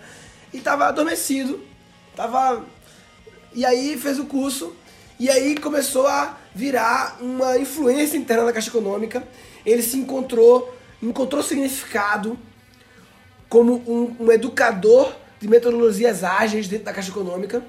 e 0.53 0.61
tava 0.61 0.87
adormecido. 0.87 1.63
Tava. 2.15 2.65
E 3.53 3.65
aí 3.65 3.97
fez 3.97 4.19
o 4.19 4.27
curso 4.27 4.75
e 5.19 5.29
aí 5.29 5.55
começou 5.57 6.07
a 6.07 6.39
virar 6.55 7.19
uma 7.21 7.59
influência 7.59 8.17
interna 8.17 8.47
da 8.47 8.53
Caixa 8.53 8.71
Econômica. 8.71 9.23
Ele 9.67 9.83
se 9.83 9.99
encontrou, 9.99 10.75
encontrou 11.03 11.43
significado 11.43 12.39
como 13.47 13.75
um, 13.87 14.17
um 14.19 14.33
educador 14.33 15.15
de 15.39 15.47
metodologias 15.47 16.25
ágeis 16.25 16.69
dentro 16.69 16.87
da 16.87 16.93
Caixa 16.95 17.11
Econômica. 17.11 17.63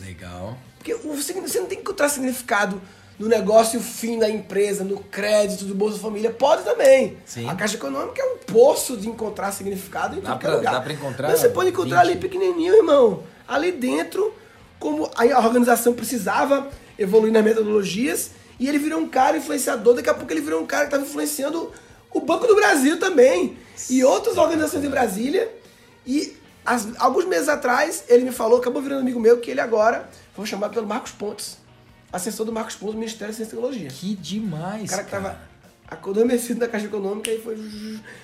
Legal. 0.00 0.56
Porque 0.78 0.94
você, 0.94 1.34
você 1.34 1.60
não 1.60 1.66
tem 1.66 1.76
que 1.76 1.82
encontrar 1.82 2.08
significado 2.08 2.80
no 3.18 3.28
negócio 3.28 3.80
fim 3.80 4.18
da 4.18 4.28
empresa, 4.28 4.82
no 4.82 4.98
crédito 4.98 5.64
do 5.64 5.74
Bolsa 5.74 5.98
Família, 5.98 6.30
pode 6.30 6.62
também. 6.62 7.16
Sim. 7.24 7.48
A 7.48 7.54
Caixa 7.54 7.76
Econômica 7.76 8.20
é 8.20 8.24
um 8.24 8.38
poço 8.38 8.96
de 8.96 9.08
encontrar 9.08 9.52
significado 9.52 10.16
em 10.16 10.20
dá 10.20 10.30
qualquer 10.30 10.46
pra, 10.46 10.56
lugar. 10.56 10.72
Dá 10.72 10.80
pra 10.80 10.92
encontrar 10.92 11.28
Mas 11.28 11.40
você 11.40 11.48
pode 11.48 11.70
encontrar 11.70 12.02
20. 12.02 12.10
ali 12.10 12.20
pequenininho, 12.20 12.74
irmão. 12.74 13.22
Ali 13.46 13.70
dentro, 13.70 14.34
como 14.78 15.08
a 15.14 15.38
organização 15.38 15.92
precisava 15.92 16.68
evoluir 16.98 17.32
nas 17.32 17.44
metodologias 17.44 18.32
e 18.58 18.68
ele 18.68 18.78
virou 18.78 19.00
um 19.00 19.08
cara 19.08 19.36
influenciador. 19.36 19.94
Daqui 19.94 20.10
a 20.10 20.14
pouco 20.14 20.32
ele 20.32 20.40
virou 20.40 20.62
um 20.62 20.66
cara 20.66 20.86
que 20.86 20.88
estava 20.88 21.04
influenciando 21.04 21.70
o 22.12 22.20
Banco 22.20 22.46
do 22.46 22.54
Brasil 22.54 22.98
também 22.98 23.56
e 23.88 24.02
outras 24.04 24.36
organizações 24.36 24.84
em 24.84 24.88
Brasília. 24.88 25.52
E 26.06 26.36
as, 26.64 26.88
alguns 26.98 27.26
meses 27.26 27.48
atrás 27.48 28.04
ele 28.08 28.24
me 28.24 28.32
falou, 28.32 28.58
acabou 28.58 28.82
virando 28.82 29.00
amigo 29.00 29.20
meu, 29.20 29.38
que 29.38 29.50
ele 29.50 29.60
agora 29.60 30.08
foi 30.34 30.46
chamado 30.46 30.74
pelo 30.74 30.86
Marcos 30.86 31.12
Pontes, 31.12 31.58
assessor 32.14 32.46
do 32.46 32.52
Marcos 32.52 32.76
Pontes 32.76 32.94
do 32.94 32.98
Ministério 32.98 33.32
da 33.32 33.36
Ciência 33.36 33.52
e 33.52 33.56
Tecnologia. 33.56 33.88
Que 33.88 34.14
demais! 34.14 34.84
O 34.84 34.86
cara 34.88 35.02
que 35.02 35.08
estava 35.08 35.38
adormecido 35.86 36.60
na 36.60 36.68
Caixa 36.68 36.86
Econômica 36.86 37.30
e 37.30 37.40
foi. 37.40 37.56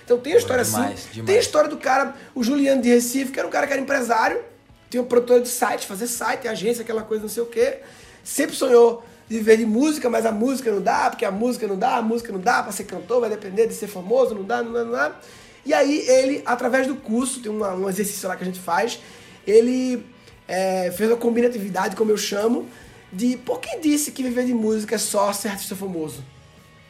Então 0.04 0.18
tem 0.18 0.32
a 0.32 0.36
história 0.36 0.64
demais, 0.64 0.92
assim. 0.92 1.08
Demais. 1.12 1.26
Tem 1.26 1.36
a 1.36 1.40
história 1.40 1.68
do 1.68 1.76
cara, 1.76 2.14
o 2.34 2.42
Juliano 2.42 2.80
de 2.80 2.88
Recife, 2.88 3.32
que 3.32 3.38
era 3.38 3.46
um 3.46 3.50
cara 3.50 3.66
que 3.66 3.72
era 3.72 3.82
empresário, 3.82 4.40
tinha 4.88 5.02
um 5.02 5.06
produtor 5.06 5.40
de 5.40 5.48
site, 5.48 5.86
fazer 5.86 6.06
site, 6.06 6.48
agência, 6.48 6.82
aquela 6.82 7.02
coisa, 7.02 7.22
não 7.22 7.28
sei 7.28 7.42
o 7.42 7.46
quê 7.46 7.80
sempre 8.22 8.54
sonhou 8.54 9.02
viver 9.28 9.56
de 9.56 9.64
música, 9.64 10.10
mas 10.10 10.26
a 10.26 10.32
música 10.32 10.70
não 10.72 10.80
dá, 10.80 11.08
porque 11.08 11.24
a 11.24 11.30
música 11.30 11.66
não 11.66 11.78
dá, 11.78 11.96
a 11.96 12.02
música 12.02 12.32
não 12.32 12.40
dá 12.40 12.62
para 12.62 12.72
ser 12.72 12.84
cantor, 12.84 13.20
vai 13.20 13.30
depender 13.30 13.66
de 13.66 13.74
ser 13.74 13.86
famoso, 13.86 14.34
não 14.34 14.42
dá, 14.42 14.62
não 14.62 14.72
dá, 14.72 14.84
não 14.84 14.92
dá. 14.92 15.16
E 15.64 15.72
aí 15.72 16.04
ele, 16.08 16.42
através 16.44 16.86
do 16.86 16.96
curso, 16.96 17.40
tem 17.40 17.50
uma, 17.50 17.74
um 17.74 17.88
exercício 17.88 18.28
lá 18.28 18.34
que 18.34 18.42
a 18.42 18.46
gente 18.46 18.58
faz, 18.58 18.98
ele 19.46 20.04
é, 20.48 20.90
fez 20.90 21.08
uma 21.10 21.16
combinatividade, 21.16 21.94
como 21.94 22.10
eu 22.10 22.16
chamo, 22.16 22.66
de 23.12 23.36
por 23.36 23.60
que 23.60 23.78
disse 23.78 24.12
que 24.12 24.22
viver 24.22 24.44
de 24.44 24.54
música 24.54 24.94
é 24.94 24.98
só 24.98 25.32
ser 25.32 25.48
artista 25.48 25.74
famoso? 25.74 26.24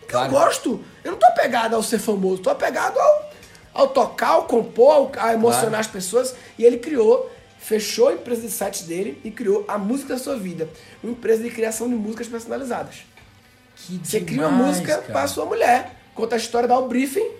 Claro. 0.06 0.26
Eu 0.26 0.30
gosto, 0.30 0.84
eu 1.04 1.12
não 1.12 1.18
tô 1.18 1.26
apegado 1.26 1.74
ao 1.74 1.82
ser 1.82 1.98
famoso, 1.98 2.42
tô 2.42 2.50
apegado 2.50 2.98
ao, 2.98 3.32
ao 3.72 3.88
tocar, 3.88 4.30
ao 4.30 4.44
compor, 4.44 4.92
ao, 4.92 5.12
a 5.18 5.32
emocionar 5.34 5.70
claro. 5.70 5.80
as 5.80 5.86
pessoas. 5.86 6.34
E 6.58 6.64
ele 6.64 6.78
criou 6.78 7.30
fechou 7.60 8.08
a 8.08 8.14
empresa 8.14 8.40
de 8.40 8.50
sites 8.50 8.82
dele 8.82 9.20
e 9.22 9.30
criou 9.30 9.64
a 9.68 9.76
música 9.76 10.14
da 10.14 10.18
sua 10.18 10.36
vida, 10.36 10.68
uma 11.02 11.12
empresa 11.12 11.42
de 11.42 11.50
criação 11.50 11.88
de 11.88 11.94
músicas 11.94 12.26
personalizadas. 12.26 13.04
Que 13.76 14.00
Você 14.02 14.20
demais, 14.20 14.24
cria 14.24 14.48
uma 14.48 14.66
música 14.66 14.98
para 15.12 15.28
sua 15.28 15.44
mulher, 15.44 15.94
conta 16.14 16.34
a 16.34 16.38
história, 16.38 16.66
dá 16.66 16.78
o 16.78 16.88
briefing. 16.88 17.30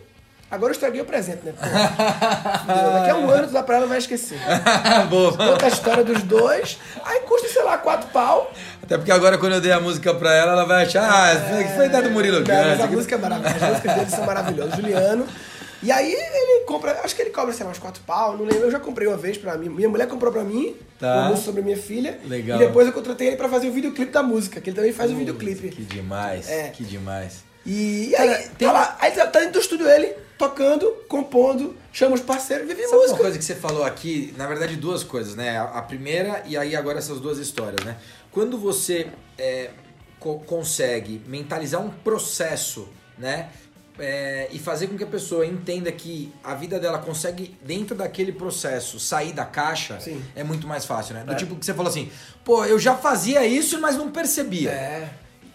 Agora 0.51 0.71
eu 0.71 0.75
estraguei 0.75 1.01
o 1.01 1.05
presente, 1.05 1.45
né? 1.45 1.53
Daqui 1.57 3.11
a 3.11 3.17
um 3.17 3.31
ano 3.31 3.47
tu 3.47 3.53
dá 3.53 3.63
pra 3.63 3.77
ela 3.77 3.87
vai 3.87 3.99
esquecer. 3.99 4.39
Boa. 5.09 5.37
Conta 5.37 5.67
a 5.67 5.69
história 5.69 6.03
dos 6.03 6.23
dois, 6.23 6.79
aí 7.05 7.21
custa, 7.21 7.49
sei 7.49 7.63
lá, 7.63 7.79
quatro 7.79 8.09
pau. 8.09 8.53
Até 8.83 8.97
porque 8.97 9.13
agora 9.13 9.39
quando 9.39 9.55
eu 9.55 9.61
dei 9.61 9.73
a 9.73 9.81
música 9.81 10.13
pra 10.13 10.35
ela, 10.35 10.53
ela 10.53 10.65
vai 10.65 10.85
achar, 10.85 11.09
ah, 11.09 11.31
é, 11.31 11.77
foi 11.77 11.87
ideia 11.87 12.03
do 12.03 12.11
Murilo 12.11 12.41
Não, 12.41 12.47
mas 12.47 12.81
a 12.81 12.87
música 12.89 13.15
é 13.15 13.19
maravilhosa, 13.19 13.57
as 13.57 13.71
músicas 13.71 13.95
dele 13.95 14.11
são 14.11 14.27
maravilhosas. 14.27 14.75
Juliano 14.77 15.27
e 15.83 15.91
aí 15.91 16.13
ele 16.13 16.65
compra, 16.67 17.01
acho 17.03 17.17
que 17.17 17.23
ele 17.23 17.31
cobra, 17.31 17.55
sei 17.55 17.65
lá, 17.65 17.73
uns 17.73 17.79
quatro 17.79 18.03
pau, 18.07 18.37
não 18.37 18.45
lembro. 18.45 18.65
Eu 18.65 18.71
já 18.71 18.79
comprei 18.79 19.09
uma 19.09 19.17
vez 19.17 19.39
pra 19.39 19.57
mim. 19.57 19.71
Minha 19.71 19.89
mulher 19.89 20.07
comprou 20.07 20.31
pra 20.31 20.45
mim, 20.45 20.77
tá. 20.99 21.15
uma 21.15 21.29
música 21.31 21.47
sobre 21.47 21.63
minha 21.63 21.77
filha. 21.77 22.21
Legal. 22.25 22.61
E 22.61 22.67
depois 22.67 22.87
eu 22.87 22.93
contratei 22.93 23.29
ele 23.29 23.37
pra 23.37 23.49
fazer 23.49 23.69
o 23.69 23.73
videoclipe 23.73 24.13
da 24.13 24.23
música, 24.23 24.61
que 24.61 24.69
ele 24.69 24.77
também 24.77 24.93
faz 24.93 25.11
o 25.11 25.17
videoclipe. 25.17 25.71
Que 25.71 25.83
demais, 25.83 26.51
é. 26.51 26.69
que 26.69 26.85
demais. 26.85 27.45
E, 27.65 28.15
aí, 28.17 28.29
Cara, 28.29 28.39
tem... 28.59 28.69
tá 28.69 28.73
lá, 28.73 28.97
aí 29.01 29.11
tá 29.13 29.25
dentro 29.27 29.53
do 29.53 29.61
estúdio 29.61 29.89
ele, 29.89 30.15
tocando, 30.41 30.87
compondo, 31.07 31.77
chama 31.93 32.15
os 32.15 32.23
parceiros, 32.23 32.67
vive 32.67 32.83
Sabe 32.85 32.95
música. 32.95 33.13
uma 33.13 33.19
coisa 33.19 33.39
que 33.39 33.45
você 33.45 33.55
falou 33.55 33.85
aqui, 33.85 34.33
na 34.39 34.47
verdade 34.47 34.75
duas 34.75 35.05
coisas, 35.05 35.35
né? 35.35 35.59
A 35.59 35.83
primeira 35.83 36.43
e 36.47 36.57
aí 36.57 36.75
agora 36.75 36.99
essas 36.99 37.21
duas 37.21 37.37
histórias, 37.37 37.85
né? 37.85 37.99
Quando 38.33 38.57
você 38.57 39.09
é, 39.37 39.69
co 40.19 40.39
consegue 40.41 41.21
mentalizar 41.27 41.85
um 41.85 41.91
processo, 41.91 42.89
né? 43.19 43.51
é, 43.99 44.49
e 44.51 44.59
fazer 44.59 44.87
com 44.87 44.97
que 44.97 45.05
a 45.05 45.07
pessoa 45.07 45.45
entenda 45.45 45.93
que 45.93 46.33
a 46.43 46.55
vida 46.55 46.81
dela 46.81 46.99
consegue, 46.99 47.55
dentro 47.63 47.95
daquele 47.95 48.33
processo, 48.33 48.99
sair 48.99 49.33
da 49.35 49.45
caixa, 49.45 50.01
Sim. 50.01 50.25
é 50.35 50.43
muito 50.43 50.67
mais 50.67 50.87
fácil, 50.87 51.15
né? 51.15 51.23
Do 51.23 51.33
é. 51.33 51.37
tipo 51.37 51.55
que 51.55 51.67
você 51.67 51.75
falou 51.75 51.91
assim, 51.91 52.11
pô, 52.43 52.65
eu 52.65 52.79
já 52.79 52.97
fazia 52.97 53.45
isso, 53.47 53.79
mas 53.79 53.97
não 53.97 54.11
percebia. 54.11 54.71
É. 54.71 55.11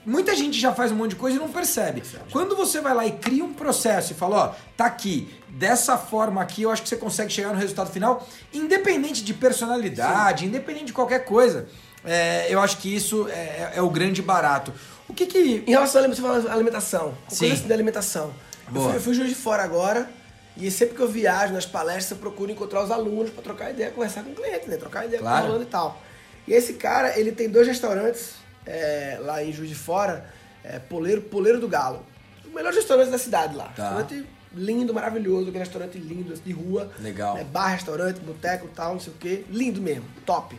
Muita 0.05 0.35
gente 0.35 0.59
já 0.59 0.73
faz 0.73 0.91
um 0.91 0.95
monte 0.95 1.11
de 1.11 1.15
coisa 1.15 1.37
e 1.37 1.39
não 1.39 1.49
percebe. 1.49 2.03
Quando 2.31 2.55
você 2.55 2.79
vai 2.79 2.93
lá 2.93 3.05
e 3.05 3.13
cria 3.13 3.43
um 3.43 3.53
processo 3.53 4.11
e 4.11 4.15
fala, 4.15 4.37
ó, 4.37 4.55
tá 4.77 4.85
aqui, 4.85 5.33
dessa 5.49 5.97
forma 5.97 6.41
aqui, 6.41 6.61
eu 6.61 6.69
acho 6.69 6.83
que 6.83 6.89
você 6.89 6.95
consegue 6.95 7.33
chegar 7.33 7.49
no 7.49 7.59
resultado 7.59 7.91
final, 7.91 8.27
independente 8.53 9.23
de 9.23 9.33
personalidade, 9.33 10.41
Sim. 10.41 10.47
independente 10.47 10.85
de 10.85 10.93
qualquer 10.93 11.25
coisa. 11.25 11.67
É, 12.03 12.45
eu 12.49 12.59
acho 12.59 12.77
que 12.77 12.93
isso 12.93 13.27
é, 13.29 13.73
é 13.75 13.81
o 13.81 13.89
grande 13.89 14.21
barato. 14.21 14.71
O 15.07 15.13
que 15.13 15.25
que... 15.25 15.63
Em 15.65 15.71
relação 15.71 16.01
à 16.01 16.53
alimentação, 16.53 17.17
Sim. 17.27 17.47
coisa 17.47 17.67
da 17.67 17.73
alimentação. 17.73 18.31
Eu 18.67 18.81
fui, 18.81 18.95
eu 18.95 19.01
fui 19.01 19.13
juiz 19.15 19.29
de 19.29 19.35
fora 19.35 19.63
agora, 19.63 20.09
e 20.55 20.69
sempre 20.69 20.95
que 20.95 21.01
eu 21.01 21.07
viajo 21.07 21.53
nas 21.53 21.65
palestras, 21.65 22.11
eu 22.11 22.17
procuro 22.17 22.51
encontrar 22.51 22.83
os 22.83 22.91
alunos 22.91 23.31
para 23.31 23.43
trocar 23.43 23.71
ideia, 23.71 23.91
conversar 23.91 24.23
com 24.23 24.31
o 24.31 24.35
cliente, 24.35 24.69
né? 24.69 24.77
Trocar 24.77 25.05
ideia 25.05 25.21
claro. 25.21 25.37
com 25.37 25.43
o 25.43 25.49
aluno 25.51 25.65
e 25.65 25.69
tal. 25.69 26.01
E 26.47 26.53
esse 26.53 26.73
cara, 26.73 27.19
ele 27.19 27.31
tem 27.31 27.49
dois 27.49 27.67
restaurantes 27.67 28.44
é, 28.65 29.17
lá 29.21 29.43
em 29.43 29.51
Juiz 29.51 29.69
de 29.69 29.75
Fora, 29.75 30.25
é, 30.63 30.79
Poleiro, 30.79 31.21
Poleiro 31.21 31.59
do 31.59 31.67
Galo. 31.67 32.05
O 32.45 32.55
melhor 32.55 32.73
restaurante 32.73 33.09
da 33.09 33.17
cidade 33.17 33.55
lá. 33.55 33.65
Tá. 33.75 33.97
Restaurante 33.97 34.25
lindo, 34.55 34.93
maravilhoso, 34.93 35.49
aquele 35.49 35.59
restaurante 35.59 35.97
lindo, 35.97 36.33
de 36.33 36.51
rua. 36.51 36.91
Legal. 36.99 37.37
É, 37.37 37.43
bar, 37.43 37.67
restaurante, 37.67 38.19
boteco 38.19 38.67
e 38.67 38.69
tal, 38.69 38.93
não 38.93 38.99
sei 38.99 39.13
o 39.13 39.15
quê. 39.17 39.43
Lindo 39.49 39.81
mesmo, 39.81 40.05
top. 40.25 40.57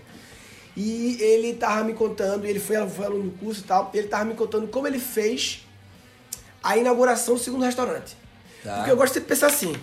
E 0.77 1.17
ele 1.21 1.55
tava 1.55 1.83
me 1.85 1.95
contando, 1.95 2.45
ele 2.45 2.61
foi, 2.61 2.77
foi 2.89 3.07
aluno 3.07 3.31
do 3.31 3.39
curso 3.39 3.63
e 3.63 3.65
tal, 3.65 3.91
ele 3.95 4.09
tava 4.09 4.27
me 4.27 4.35
contando 4.35 4.69
como 4.69 4.87
ele 4.87 4.99
fez 4.99 5.67
a 6.63 6.77
inauguração 6.77 7.35
do 7.35 7.41
segundo 7.41 7.65
restaurante. 7.65 8.15
Tá. 8.63 8.77
Porque 8.77 8.91
eu 8.91 8.97
gosto 8.97 9.15
de 9.15 9.21
pensar 9.21 9.47
assim, 9.47 9.75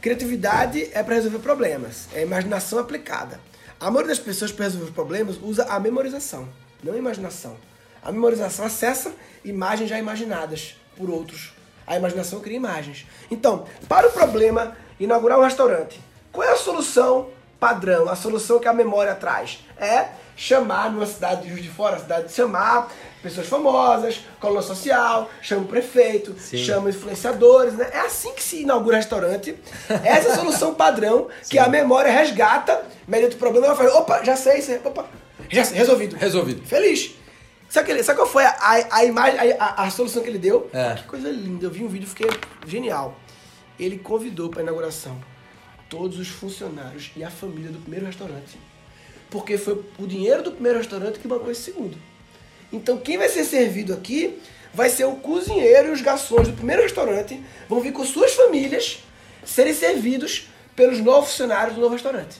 criatividade 0.00 0.90
é 0.92 1.02
para 1.02 1.14
resolver 1.14 1.38
problemas, 1.38 2.08
é 2.12 2.22
imaginação 2.22 2.80
aplicada. 2.80 3.38
A 3.78 3.88
maioria 3.90 4.08
das 4.08 4.18
pessoas 4.18 4.50
para 4.50 4.64
resolver 4.64 4.90
problemas 4.90 5.36
usa 5.40 5.64
a 5.64 5.78
memorização, 5.78 6.48
não 6.84 6.94
a 6.94 6.98
imaginação. 6.98 7.56
A 8.02 8.12
memorização 8.12 8.66
acessa 8.66 9.12
imagens 9.44 9.88
já 9.88 9.98
imaginadas 9.98 10.76
por 10.96 11.08
outros. 11.08 11.54
A 11.86 11.96
imaginação 11.96 12.40
cria 12.40 12.56
imagens. 12.56 13.06
Então, 13.30 13.64
para 13.88 14.08
o 14.08 14.12
problema, 14.12 14.76
inaugurar 15.00 15.38
um 15.38 15.42
restaurante, 15.42 16.00
qual 16.30 16.46
é 16.46 16.52
a 16.52 16.56
solução 16.56 17.28
padrão, 17.58 18.08
a 18.08 18.16
solução 18.16 18.58
que 18.58 18.68
a 18.68 18.72
memória 18.72 19.14
traz? 19.14 19.64
É 19.78 20.08
chamar 20.36 20.90
numa 20.90 21.06
cidade 21.06 21.42
de 21.42 21.48
Juiz 21.48 21.62
de 21.62 21.68
Fora, 21.70 21.98
cidade 21.98 22.28
de 22.28 22.34
chamar 22.34 22.90
pessoas 23.22 23.46
famosas, 23.46 24.20
coluna 24.38 24.60
social, 24.60 25.30
chama 25.40 25.62
o 25.62 25.66
prefeito, 25.66 26.38
Sim. 26.38 26.58
chama 26.58 26.90
influenciadores, 26.90 27.72
né? 27.74 27.88
É 27.90 28.00
assim 28.00 28.34
que 28.34 28.42
se 28.42 28.62
inaugura 28.62 28.98
restaurante. 28.98 29.58
Essa 29.88 30.28
é 30.28 30.32
a 30.32 30.34
solução 30.34 30.74
padrão 30.74 31.28
que 31.48 31.56
a 31.58 31.66
memória 31.68 32.12
resgata, 32.12 32.84
mediante 33.08 33.36
o 33.36 33.38
problema, 33.38 33.68
ela 33.68 33.76
fala, 33.76 33.94
opa, 33.94 34.22
já 34.22 34.36
sei, 34.36 34.60
opa, 34.84 35.06
já 35.06 35.08
sei, 35.08 35.23
resolvido. 35.54 36.16
Resolvido. 36.16 36.66
Feliz. 36.66 37.14
Sabe, 37.68 37.92
que, 37.92 38.02
sabe 38.02 38.18
qual 38.18 38.28
foi 38.28 38.44
a, 38.44 38.50
a, 38.50 38.96
a 38.98 39.04
imagem, 39.04 39.52
a, 39.58 39.82
a, 39.82 39.90
solução 39.90 40.22
que 40.22 40.28
ele 40.28 40.38
deu? 40.38 40.70
É. 40.72 40.94
Que 40.94 41.04
coisa 41.04 41.28
linda. 41.28 41.66
Eu 41.66 41.70
vi 41.70 41.82
um 41.82 41.88
vídeo 41.88 42.06
e 42.06 42.08
fiquei 42.08 42.28
genial. 42.66 43.18
Ele 43.78 43.98
convidou 43.98 44.48
para 44.48 44.60
a 44.60 44.62
inauguração 44.62 45.20
todos 45.88 46.18
os 46.18 46.28
funcionários 46.28 47.10
e 47.16 47.24
a 47.24 47.30
família 47.30 47.70
do 47.70 47.78
primeiro 47.78 48.06
restaurante. 48.06 48.58
Porque 49.30 49.58
foi 49.58 49.84
o 49.98 50.06
dinheiro 50.06 50.42
do 50.42 50.52
primeiro 50.52 50.78
restaurante 50.78 51.18
que 51.18 51.26
bancou 51.26 51.50
esse 51.50 51.62
segundo. 51.62 51.96
Então 52.72 52.98
quem 52.98 53.18
vai 53.18 53.28
ser 53.28 53.44
servido 53.44 53.92
aqui 53.92 54.38
vai 54.72 54.88
ser 54.88 55.04
o 55.04 55.16
cozinheiro 55.16 55.88
e 55.88 55.90
os 55.92 56.00
garçons 56.00 56.48
do 56.48 56.54
primeiro 56.54 56.82
restaurante 56.82 57.40
vão 57.68 57.80
vir 57.80 57.92
com 57.92 58.04
suas 58.04 58.34
famílias 58.34 59.02
serem 59.44 59.74
servidos 59.74 60.48
pelos 60.74 60.98
novos 61.00 61.30
funcionários 61.30 61.74
do 61.74 61.80
novo 61.80 61.94
restaurante. 61.94 62.36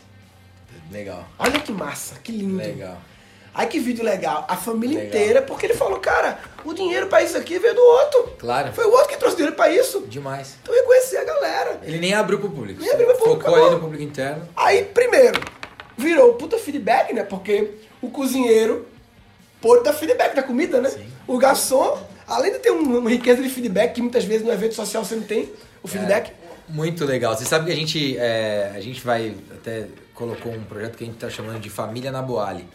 Legal. 0.94 1.26
Olha 1.38 1.58
que 1.60 1.72
massa, 1.72 2.14
que 2.22 2.30
lindo. 2.32 2.56
Legal. 2.56 2.96
Ai 3.52 3.66
que 3.68 3.78
vídeo 3.78 4.04
legal. 4.04 4.44
A 4.48 4.56
família 4.56 4.98
Legal. 4.98 5.06
inteira, 5.20 5.42
porque 5.42 5.66
ele 5.66 5.74
falou, 5.74 5.98
cara, 6.00 6.38
o 6.64 6.72
dinheiro 6.72 7.06
pra 7.08 7.22
isso 7.22 7.36
aqui 7.36 7.58
veio 7.58 7.74
do 7.74 7.80
outro. 7.82 8.32
Claro. 8.38 8.72
Foi 8.72 8.84
o 8.84 8.90
outro 8.90 9.08
que 9.08 9.16
trouxe 9.16 9.36
dinheiro 9.36 9.54
pra 9.56 9.68
isso. 9.70 10.00
Demais. 10.08 10.56
Então 10.62 10.74
reconhecer 10.74 11.18
a 11.18 11.24
galera. 11.24 11.80
Ele 11.84 11.98
nem 11.98 12.14
abriu 12.14 12.38
pro 12.40 12.50
público. 12.50 12.80
Nem 12.80 12.90
abriu 12.90 13.06
pro 13.08 13.16
público, 13.18 13.42
Focou 13.44 13.54
ali 13.64 13.74
no 13.74 13.80
público 13.80 14.02
interno. 14.02 14.48
Aí, 14.56 14.84
primeiro, 14.84 15.40
virou 15.96 16.34
puta 16.34 16.58
feedback, 16.58 17.12
né? 17.12 17.22
Porque 17.22 17.70
o 18.02 18.08
cozinheiro 18.10 18.86
pôde 19.60 19.84
dar 19.84 19.92
feedback 19.92 20.34
da 20.34 20.42
comida, 20.42 20.80
né? 20.80 20.90
Sim. 20.90 21.06
O 21.26 21.38
garçom, 21.38 21.96
além 22.26 22.52
de 22.52 22.58
ter 22.58 22.70
um- 22.72 22.98
uma 22.98 23.10
riqueza 23.10 23.40
de 23.40 23.48
feedback, 23.48 23.94
que 23.94 24.02
muitas 24.02 24.24
vezes 24.24 24.44
no 24.44 24.52
evento 24.52 24.74
social 24.74 25.04
você 25.04 25.14
não 25.14 25.22
tem, 25.22 25.52
o 25.82 25.86
feedback. 25.88 26.32
Muito 26.68 27.04
legal. 27.04 27.36
Você 27.36 27.44
sabe 27.44 27.66
que 27.66 27.72
a 27.72 27.76
gente, 27.76 28.16
é, 28.18 28.72
a 28.74 28.80
gente 28.80 29.00
vai 29.00 29.34
até 29.52 29.86
colocou 30.14 30.52
um 30.52 30.64
projeto 30.64 30.96
que 30.96 31.04
a 31.04 31.06
gente 31.06 31.16
está 31.16 31.28
chamando 31.28 31.60
de 31.60 31.68
Família 31.68 32.10
na 32.10 32.22
Boali. 32.22 32.66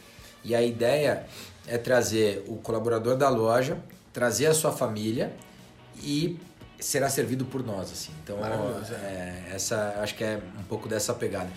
E 0.44 0.54
a 0.54 0.62
ideia 0.62 1.26
é 1.68 1.78
trazer 1.78 2.44
o 2.48 2.56
colaborador 2.58 3.16
da 3.16 3.30
loja, 3.30 3.78
trazer 4.14 4.48
a 4.48 4.54
sua 4.54 4.72
família 4.72 5.34
e 6.02 6.40
será 6.80 7.10
servido 7.10 7.46
por 7.46 7.66
nós, 7.66 7.92
assim. 7.92 8.12
Então, 8.24 8.38
Maravilhoso, 8.38 8.94
é, 8.94 9.52
essa 9.54 9.96
acho 10.02 10.16
que 10.16 10.24
é 10.24 10.40
um 10.60 10.64
pouco 10.64 10.88
dessa 10.88 11.14
pegada. 11.14 11.50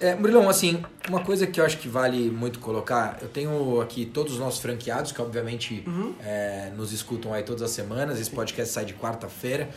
É, 0.00 0.14
Murilão, 0.14 0.48
assim, 0.48 0.82
uma 1.08 1.22
coisa 1.22 1.46
que 1.46 1.60
eu 1.60 1.64
acho 1.64 1.78
que 1.78 1.88
vale 1.88 2.28
muito 2.28 2.58
colocar, 2.58 3.18
eu 3.22 3.28
tenho 3.28 3.80
aqui 3.80 4.04
todos 4.04 4.34
os 4.34 4.38
nossos 4.40 4.60
franqueados, 4.60 5.12
que 5.12 5.22
obviamente 5.22 5.84
é, 6.20 6.72
nos 6.76 6.92
escutam 6.92 7.32
aí 7.32 7.44
todas 7.44 7.62
as 7.62 7.70
semanas, 7.70 8.20
esse 8.20 8.30
podcast 8.30 8.74
sai 8.74 8.84
de 8.84 8.94
quarta-feira. 8.94 9.68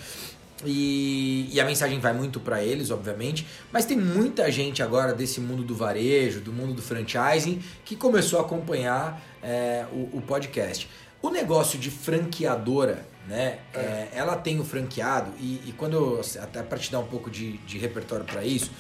E, 0.66 1.50
e 1.52 1.62
a 1.62 1.66
mensagem 1.66 2.00
vai 2.00 2.14
muito 2.14 2.40
para 2.40 2.64
eles, 2.64 2.90
obviamente, 2.90 3.46
mas 3.72 3.86
tem 3.86 3.98
muita 3.98 4.52
gente 4.52 4.82
agora 4.82 5.14
desse 5.14 5.40
mundo 5.40 5.64
do 5.64 5.76
varejo, 5.76 6.42
do 6.42 6.52
mundo 6.52 6.74
do 6.74 6.82
franchising, 6.82 7.62
que 7.86 7.96
começou 7.96 8.40
a 8.40 8.42
acompanhar 8.42 9.22
é, 9.44 9.86
o, 9.92 10.18
o 10.18 10.24
podcast. 10.26 10.90
O 11.22 11.30
negócio 11.30 11.78
de 11.78 11.92
franqueadora, 11.92 13.06
né? 13.28 13.60
é, 13.74 14.08
ela 14.14 14.36
tem 14.36 14.60
o 14.60 14.64
franqueado, 14.64 15.32
e, 15.40 15.62
e 15.68 15.74
quando 15.78 15.94
eu, 15.94 16.22
até 16.42 16.64
para 16.64 16.78
te 16.78 16.92
dar 16.92 17.00
um 17.00 17.08
pouco 17.08 17.30
de, 17.30 17.58
de 17.60 17.78
repertório 17.78 18.26
para 18.26 18.44
isso, 18.44 18.72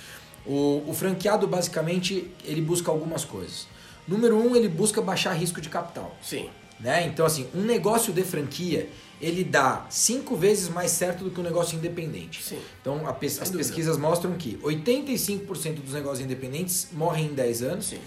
o, 0.46 0.84
o 0.88 0.94
franqueado 0.94 1.48
basicamente 1.48 2.32
ele 2.44 2.62
busca 2.62 2.90
algumas 2.90 3.26
coisas. 3.26 3.68
Número 4.08 4.38
um, 4.38 4.56
ele 4.56 4.70
busca 4.70 5.02
baixar 5.02 5.34
risco 5.34 5.60
de 5.60 5.68
capital 5.68 6.16
Sim. 6.22 6.50
né? 6.80 7.06
Então, 7.06 7.26
assim, 7.26 7.48
um 7.54 7.62
negócio 7.62 8.14
de 8.14 8.24
franquia, 8.24 8.90
ele 9.22 9.44
dá 9.44 9.86
cinco 9.90 10.36
vezes 10.36 10.70
mais 10.70 10.92
certo 10.92 11.24
do 11.24 11.32
que 11.32 11.40
um 11.40 11.44
negócio 11.44 11.76
independente. 11.78 12.44
Sim. 12.44 12.60
Então, 12.82 13.08
a 13.08 13.14
pes- 13.14 13.42
as 13.42 13.50
dúvida. 13.50 13.58
pesquisas 13.68 13.98
mostram 13.98 14.34
que 14.34 14.58
85% 14.64 15.82
dos 15.82 15.94
negócios 15.94 16.20
independentes 16.26 16.88
morrem 16.92 17.26
em 17.28 17.34
10 17.34 17.64
anos, 17.64 17.86
Sim. 17.88 18.00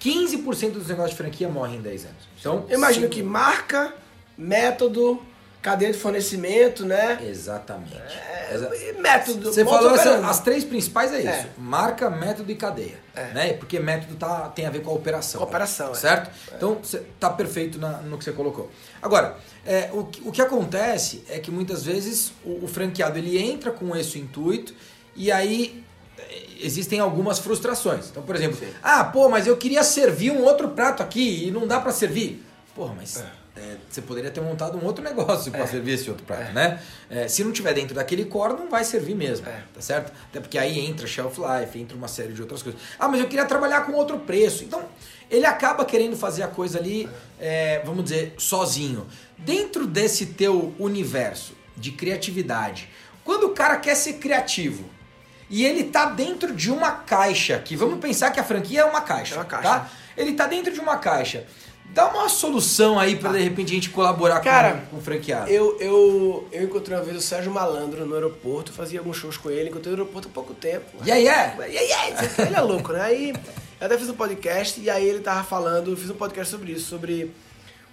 15% 0.00 0.72
dos 0.72 0.86
negócios 0.88 1.12
de 1.12 1.16
franquia 1.16 1.48
morrem 1.48 1.78
em 1.78 1.82
10 1.82 2.04
anos. 2.04 2.28
Então, 2.38 2.66
Eu 2.68 2.78
imagino 2.78 3.04
cinco- 3.06 3.14
que 3.16 3.22
marca, 3.22 3.94
método, 4.36 5.20
cadeia 5.60 5.92
de 5.92 5.98
fornecimento, 5.98 6.84
né? 6.86 7.18
Exatamente. 7.22 7.96
É, 7.96 8.54
Exa- 8.54 8.76
e 8.76 8.92
método. 9.00 9.52
Você 9.52 9.64
falou 9.64 9.92
operandi. 9.92 10.24
as 10.26 10.40
três 10.40 10.64
principais 10.64 11.12
é 11.12 11.18
isso: 11.20 11.28
É. 11.28 11.48
marca, 11.58 12.08
método 12.08 12.50
e 12.50 12.54
cadeia. 12.54 12.98
É. 13.14 13.24
Né? 13.34 13.52
Porque 13.54 13.78
método 13.80 14.14
tá, 14.16 14.48
tem 14.48 14.66
a 14.66 14.70
ver 14.70 14.80
com 14.82 14.90
a 14.90 14.94
operação. 14.94 15.38
Com 15.40 15.44
a 15.44 15.48
operação, 15.48 15.90
é. 15.90 15.94
Certo? 15.94 16.30
Então 16.56 16.78
você 16.82 17.02
tá 17.20 17.28
perfeito 17.30 17.78
na- 17.78 17.98
no 18.02 18.16
que 18.16 18.24
você 18.24 18.32
colocou. 18.32 18.70
Agora, 19.02 19.36
é, 19.66 19.90
o, 19.92 20.04
que- 20.04 20.22
o 20.26 20.32
que 20.32 20.40
acontece 20.40 21.24
é 21.28 21.38
que 21.38 21.50
muitas 21.50 21.82
vezes 21.84 22.32
o, 22.44 22.64
o 22.64 22.68
franqueado 22.68 23.18
ele 23.18 23.36
entra 23.38 23.70
com 23.70 23.94
esse 23.96 24.18
intuito 24.18 24.72
e 25.16 25.30
aí 25.32 25.82
é, 26.18 26.42
existem 26.60 27.00
algumas 27.00 27.38
frustrações. 27.38 28.08
Então, 28.10 28.22
por 28.22 28.34
exemplo, 28.36 28.56
Sim. 28.58 28.72
ah, 28.82 29.04
pô, 29.04 29.28
mas 29.28 29.46
eu 29.46 29.56
queria 29.56 29.82
servir 29.82 30.30
um 30.30 30.42
outro 30.44 30.68
prato 30.70 31.02
aqui 31.02 31.46
e 31.46 31.50
não 31.50 31.66
dá 31.66 31.80
pra 31.80 31.92
servir. 31.92 32.44
Porra, 32.74 32.94
mas 32.96 33.16
é, 33.16 33.26
você 33.94 34.02
poderia 34.02 34.30
ter 34.30 34.40
montado 34.40 34.76
um 34.78 34.84
outro 34.84 35.02
negócio 35.02 35.50
para 35.50 35.66
servir 35.66 35.92
esse 35.92 36.08
outro 36.10 36.24
prato, 36.24 36.52
né? 36.52 36.80
É, 37.08 37.26
se 37.28 37.42
não 37.42 37.52
tiver 37.52 37.72
dentro 37.74 37.94
daquele 37.94 38.24
core, 38.24 38.54
não 38.54 38.68
vai 38.68 38.84
servir 38.84 39.14
mesmo, 39.14 39.46
É. 39.48 39.62
tá 39.74 39.80
certo? 39.80 40.12
Até 40.30 40.40
porque 40.40 40.58
aí 40.58 40.78
entra 40.86 41.06
shelf 41.06 41.38
life, 41.38 41.78
entra 41.78 41.96
uma 41.96 42.08
série 42.08 42.32
de 42.32 42.40
outras 42.42 42.62
coisas. 42.62 42.80
Ah, 42.98 43.08
mas 43.08 43.20
eu 43.20 43.26
queria 43.26 43.44
trabalhar 43.46 43.82
com 43.86 43.92
outro 43.92 44.18
preço. 44.18 44.62
Então, 44.64 44.82
ele 45.30 45.46
acaba 45.46 45.84
querendo 45.84 46.16
fazer 46.16 46.42
a 46.42 46.48
coisa 46.48 46.78
ali, 46.78 47.08
é, 47.40 47.82
vamos 47.84 48.04
dizer, 48.04 48.34
sozinho. 48.38 49.06
Dentro 49.38 49.86
desse 49.86 50.26
teu 50.26 50.74
universo 50.78 51.54
de 51.76 51.92
criatividade, 51.92 52.88
quando 53.24 53.44
o 53.44 53.50
cara 53.50 53.76
quer 53.76 53.94
ser 53.94 54.14
criativo 54.14 54.84
e 55.50 55.64
ele 55.64 55.84
tá 55.84 56.06
dentro 56.06 56.54
de 56.54 56.70
uma 56.70 56.90
caixa, 56.90 57.58
que 57.58 57.76
vamos 57.76 57.98
pensar 58.00 58.30
que 58.30 58.40
a 58.40 58.44
franquia 58.44 58.80
é 58.80 58.84
uma 58.84 59.00
caixa, 59.00 59.34
É 59.34 59.38
uma 59.38 59.44
caixa. 59.44 59.68
tá? 59.68 59.90
Ele 60.16 60.32
tá 60.32 60.46
dentro 60.46 60.72
de 60.72 60.80
uma 60.80 60.96
caixa. 60.96 61.46
Dá 61.98 62.06
uma 62.06 62.28
solução 62.28 62.96
aí 62.96 63.16
pra 63.16 63.32
de 63.32 63.40
repente 63.40 63.72
a 63.72 63.74
gente 63.74 63.90
colaborar 63.90 64.38
Cara, 64.38 64.74
com, 64.74 64.86
com 64.86 64.96
o 64.98 65.00
franqueado. 65.00 65.50
Eu, 65.50 65.76
eu, 65.80 66.48
eu 66.52 66.62
encontrei 66.62 66.96
uma 66.96 67.02
vez 67.02 67.16
o 67.16 67.20
Sérgio 67.20 67.50
Malandro 67.50 68.06
no 68.06 68.14
aeroporto, 68.14 68.72
fazia 68.72 69.00
alguns 69.00 69.16
shows 69.16 69.36
com 69.36 69.50
ele, 69.50 69.68
encontrei 69.68 69.92
no 69.96 70.02
aeroporto 70.02 70.28
há 70.28 70.30
pouco 70.30 70.54
tempo. 70.54 70.86
E 71.04 71.10
aí 71.10 71.26
é? 71.26 71.56
E 71.68 71.76
aí, 71.76 71.90
é, 71.90 72.42
ele 72.46 72.54
é 72.54 72.60
louco, 72.60 72.92
né? 72.92 73.00
Aí 73.00 73.30
eu 73.80 73.86
até 73.86 73.98
fiz 73.98 74.08
um 74.08 74.14
podcast 74.14 74.80
e 74.80 74.88
aí 74.88 75.04
ele 75.08 75.18
tava 75.18 75.42
falando, 75.42 75.90
eu 75.90 75.96
fiz 75.96 76.08
um 76.08 76.14
podcast 76.14 76.48
sobre 76.52 76.70
isso, 76.70 76.88
sobre 76.88 77.34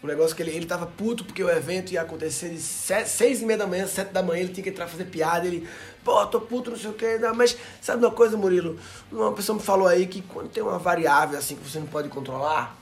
um 0.03 0.07
negócio 0.07 0.35
que 0.35 0.43
ele, 0.43 0.51
ele 0.51 0.67
tava 0.67 0.85
puto 0.85 1.25
porque 1.25 1.43
o 1.43 1.49
evento 1.49 1.91
ia 1.91 2.03
acontecer 2.03 2.49
de 2.49 2.59
se- 2.61 3.05
seis 3.07 3.41
e 3.41 3.45
meia 3.45 3.57
da 3.57 3.65
manhã, 3.65 3.87
sete 3.87 4.11
da 4.13 4.21
manhã, 4.21 4.41
ele 4.43 4.53
tinha 4.53 4.63
que 4.63 4.69
entrar 4.69 4.85
fazer 4.85 5.05
piada, 5.05 5.47
ele, 5.47 5.67
pô, 6.03 6.23
tô 6.27 6.39
puto, 6.39 6.69
não 6.69 6.77
sei 6.77 6.91
o 6.91 6.93
que, 6.93 7.17
mas 7.35 7.57
sabe 7.81 8.05
uma 8.05 8.11
coisa, 8.13 8.37
Murilo? 8.37 8.77
Uma 9.11 9.31
pessoa 9.31 9.57
me 9.57 9.63
falou 9.63 9.87
aí 9.87 10.05
que 10.05 10.21
quando 10.21 10.49
tem 10.49 10.61
uma 10.61 10.77
variável 10.77 11.39
assim 11.39 11.55
que 11.55 11.67
você 11.67 11.79
não 11.79 11.87
pode 11.87 12.07
controlar, 12.09 12.77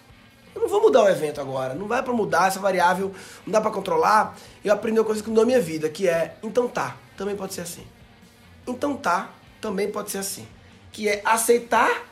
eu 0.55 0.61
não 0.61 0.67
vou 0.67 0.81
mudar 0.81 1.03
o 1.03 1.09
evento 1.09 1.41
agora, 1.41 1.73
não 1.73 1.87
vai 1.87 2.01
pra 2.03 2.13
mudar 2.13 2.47
essa 2.47 2.59
variável, 2.59 3.13
não 3.45 3.51
dá 3.51 3.61
pra 3.61 3.71
controlar. 3.71 4.37
Eu 4.63 4.73
aprendi 4.73 4.99
uma 4.99 5.05
coisa 5.05 5.21
que 5.21 5.29
mudou 5.29 5.43
a 5.43 5.47
minha 5.47 5.61
vida, 5.61 5.89
que 5.89 6.07
é, 6.07 6.35
então 6.43 6.67
tá, 6.67 6.95
também 7.17 7.35
pode 7.35 7.53
ser 7.53 7.61
assim. 7.61 7.85
Então 8.67 8.95
tá, 8.95 9.31
também 9.59 9.91
pode 9.91 10.11
ser 10.11 10.19
assim. 10.19 10.47
Que 10.91 11.09
é 11.09 11.21
aceitar 11.25 12.03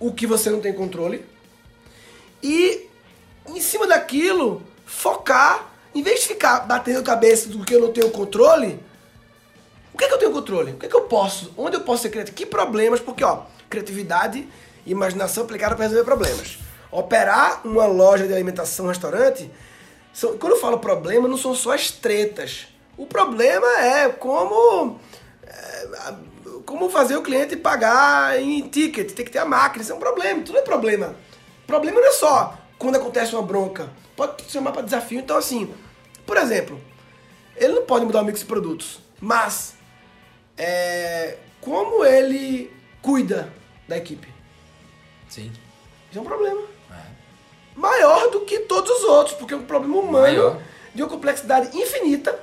o 0.00 0.12
que 0.12 0.26
você 0.26 0.50
não 0.50 0.60
tem 0.60 0.72
controle 0.72 1.24
e, 2.42 2.88
em 3.46 3.60
cima 3.60 3.86
daquilo, 3.86 4.62
focar, 4.84 5.70
em 5.94 6.02
vez 6.02 6.22
de 6.22 6.28
ficar 6.28 6.60
batendo 6.60 7.02
cabeça 7.02 7.48
do 7.48 7.64
que 7.64 7.74
eu 7.74 7.80
não 7.80 7.92
tenho 7.92 8.10
controle, 8.10 8.80
o 9.94 9.98
que 9.98 10.04
é 10.04 10.08
que 10.08 10.14
eu 10.14 10.18
tenho 10.18 10.32
controle? 10.32 10.72
O 10.72 10.76
que 10.76 10.86
é 10.86 10.88
que 10.88 10.96
eu 10.96 11.02
posso? 11.02 11.52
Onde 11.56 11.76
eu 11.76 11.82
posso 11.82 12.02
ser 12.02 12.10
criativo? 12.10 12.34
Que 12.34 12.46
problemas? 12.46 12.98
Porque, 12.98 13.22
ó, 13.22 13.42
criatividade 13.70 14.48
e 14.84 14.90
imaginação 14.90 15.44
aplicada 15.44 15.76
para 15.76 15.84
resolver 15.84 16.04
problemas. 16.04 16.58
Operar 16.92 17.62
uma 17.66 17.86
loja 17.86 18.26
de 18.26 18.32
alimentação, 18.34 18.84
um 18.84 18.88
restaurante, 18.88 19.50
são- 20.12 20.36
quando 20.38 20.52
eu 20.52 20.60
falo 20.60 20.78
problema, 20.78 21.26
não 21.26 21.36
são 21.38 21.54
só 21.54 21.72
as 21.72 21.90
tretas. 21.90 22.68
O 22.96 23.06
problema 23.06 23.66
é 23.80 24.08
como 24.10 25.00
é, 25.44 26.14
como 26.66 26.88
fazer 26.90 27.16
o 27.16 27.22
cliente 27.22 27.56
pagar 27.56 28.40
em 28.40 28.60
ticket, 28.68 29.12
tem 29.12 29.24
que 29.24 29.30
ter 29.30 29.38
a 29.38 29.44
máquina, 29.44 29.82
isso 29.82 29.92
é 29.92 29.94
um 29.94 29.98
problema, 29.98 30.42
tudo 30.42 30.58
é 30.58 30.62
problema. 30.62 31.16
Problema 31.66 32.00
não 32.00 32.08
é 32.08 32.12
só 32.12 32.56
quando 32.78 32.96
acontece 32.96 33.34
uma 33.34 33.42
bronca, 33.42 33.90
pode 34.14 34.42
chamar 34.50 34.72
para 34.72 34.82
desafio. 34.82 35.18
Então, 35.20 35.36
assim, 35.36 35.72
por 36.26 36.36
exemplo, 36.36 36.80
ele 37.56 37.72
não 37.74 37.84
pode 37.86 38.04
mudar 38.04 38.20
o 38.20 38.24
mix 38.24 38.40
de 38.40 38.44
produtos, 38.46 38.98
mas 39.20 39.74
é, 40.58 41.38
como 41.60 42.04
ele 42.04 42.70
cuida 43.00 43.52
da 43.88 43.96
equipe, 43.96 44.28
Sim. 45.28 45.50
isso 46.10 46.18
é 46.18 46.22
um 46.22 46.24
problema. 46.24 46.60
Maior 47.74 48.30
do 48.30 48.40
que 48.40 48.60
todos 48.60 48.90
os 48.90 49.04
outros, 49.04 49.36
porque 49.36 49.54
é 49.54 49.56
um 49.56 49.62
problema 49.64 49.96
humano 49.96 50.22
Maior. 50.22 50.58
de 50.94 51.02
uma 51.02 51.08
complexidade 51.08 51.76
infinita. 51.76 52.38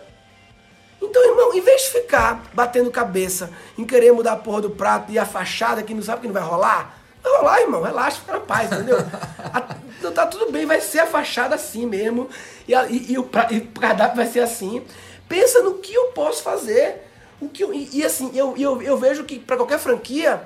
Então, 1.01 1.23
irmão, 1.29 1.53
em 1.53 1.61
vez 1.61 1.83
de 1.83 1.89
ficar 1.89 2.43
batendo 2.53 2.91
cabeça 2.91 3.51
em 3.77 3.85
querer 3.85 4.11
mudar 4.11 4.33
a 4.33 4.37
porra 4.37 4.61
do 4.61 4.69
prato 4.71 5.11
e 5.11 5.17
a 5.19 5.25
fachada 5.25 5.81
que 5.83 5.93
não 5.93 6.01
sabe 6.01 6.21
que 6.21 6.27
não 6.27 6.33
vai 6.33 6.43
rolar, 6.43 6.97
vai 7.23 7.31
rolar, 7.37 7.61
irmão, 7.61 7.81
relaxa, 7.81 8.19
fica 8.19 8.33
na 8.33 8.39
paz, 8.39 8.71
entendeu? 8.71 8.97
A- 9.53 9.75
Então 9.97 10.11
tá 10.11 10.25
tudo 10.27 10.51
bem, 10.51 10.65
vai 10.65 10.81
ser 10.81 10.99
a 10.99 11.07
fachada 11.07 11.55
assim 11.55 11.85
mesmo, 11.85 12.29
e, 12.67 12.73
a- 12.75 12.87
e- 12.89 13.11
e 13.13 13.17
o, 13.17 13.23
pra- 13.23 13.47
e 13.51 13.59
o 13.59 13.67
cardápio 13.79 14.17
vai 14.17 14.25
ser 14.27 14.39
assim. 14.41 14.85
Pensa 15.27 15.61
no 15.61 15.75
que 15.75 15.93
eu 15.93 16.07
posso 16.07 16.41
fazer. 16.43 17.05
O 17.39 17.47
que 17.47 17.63
eu- 17.63 17.73
e, 17.73 17.89
e 17.93 18.03
assim, 18.05 18.31
eu, 18.35 18.55
eu, 18.57 18.81
eu 18.81 18.97
vejo 18.97 19.23
que 19.23 19.37
para 19.39 19.55
qualquer 19.57 19.77
franquia, 19.79 20.41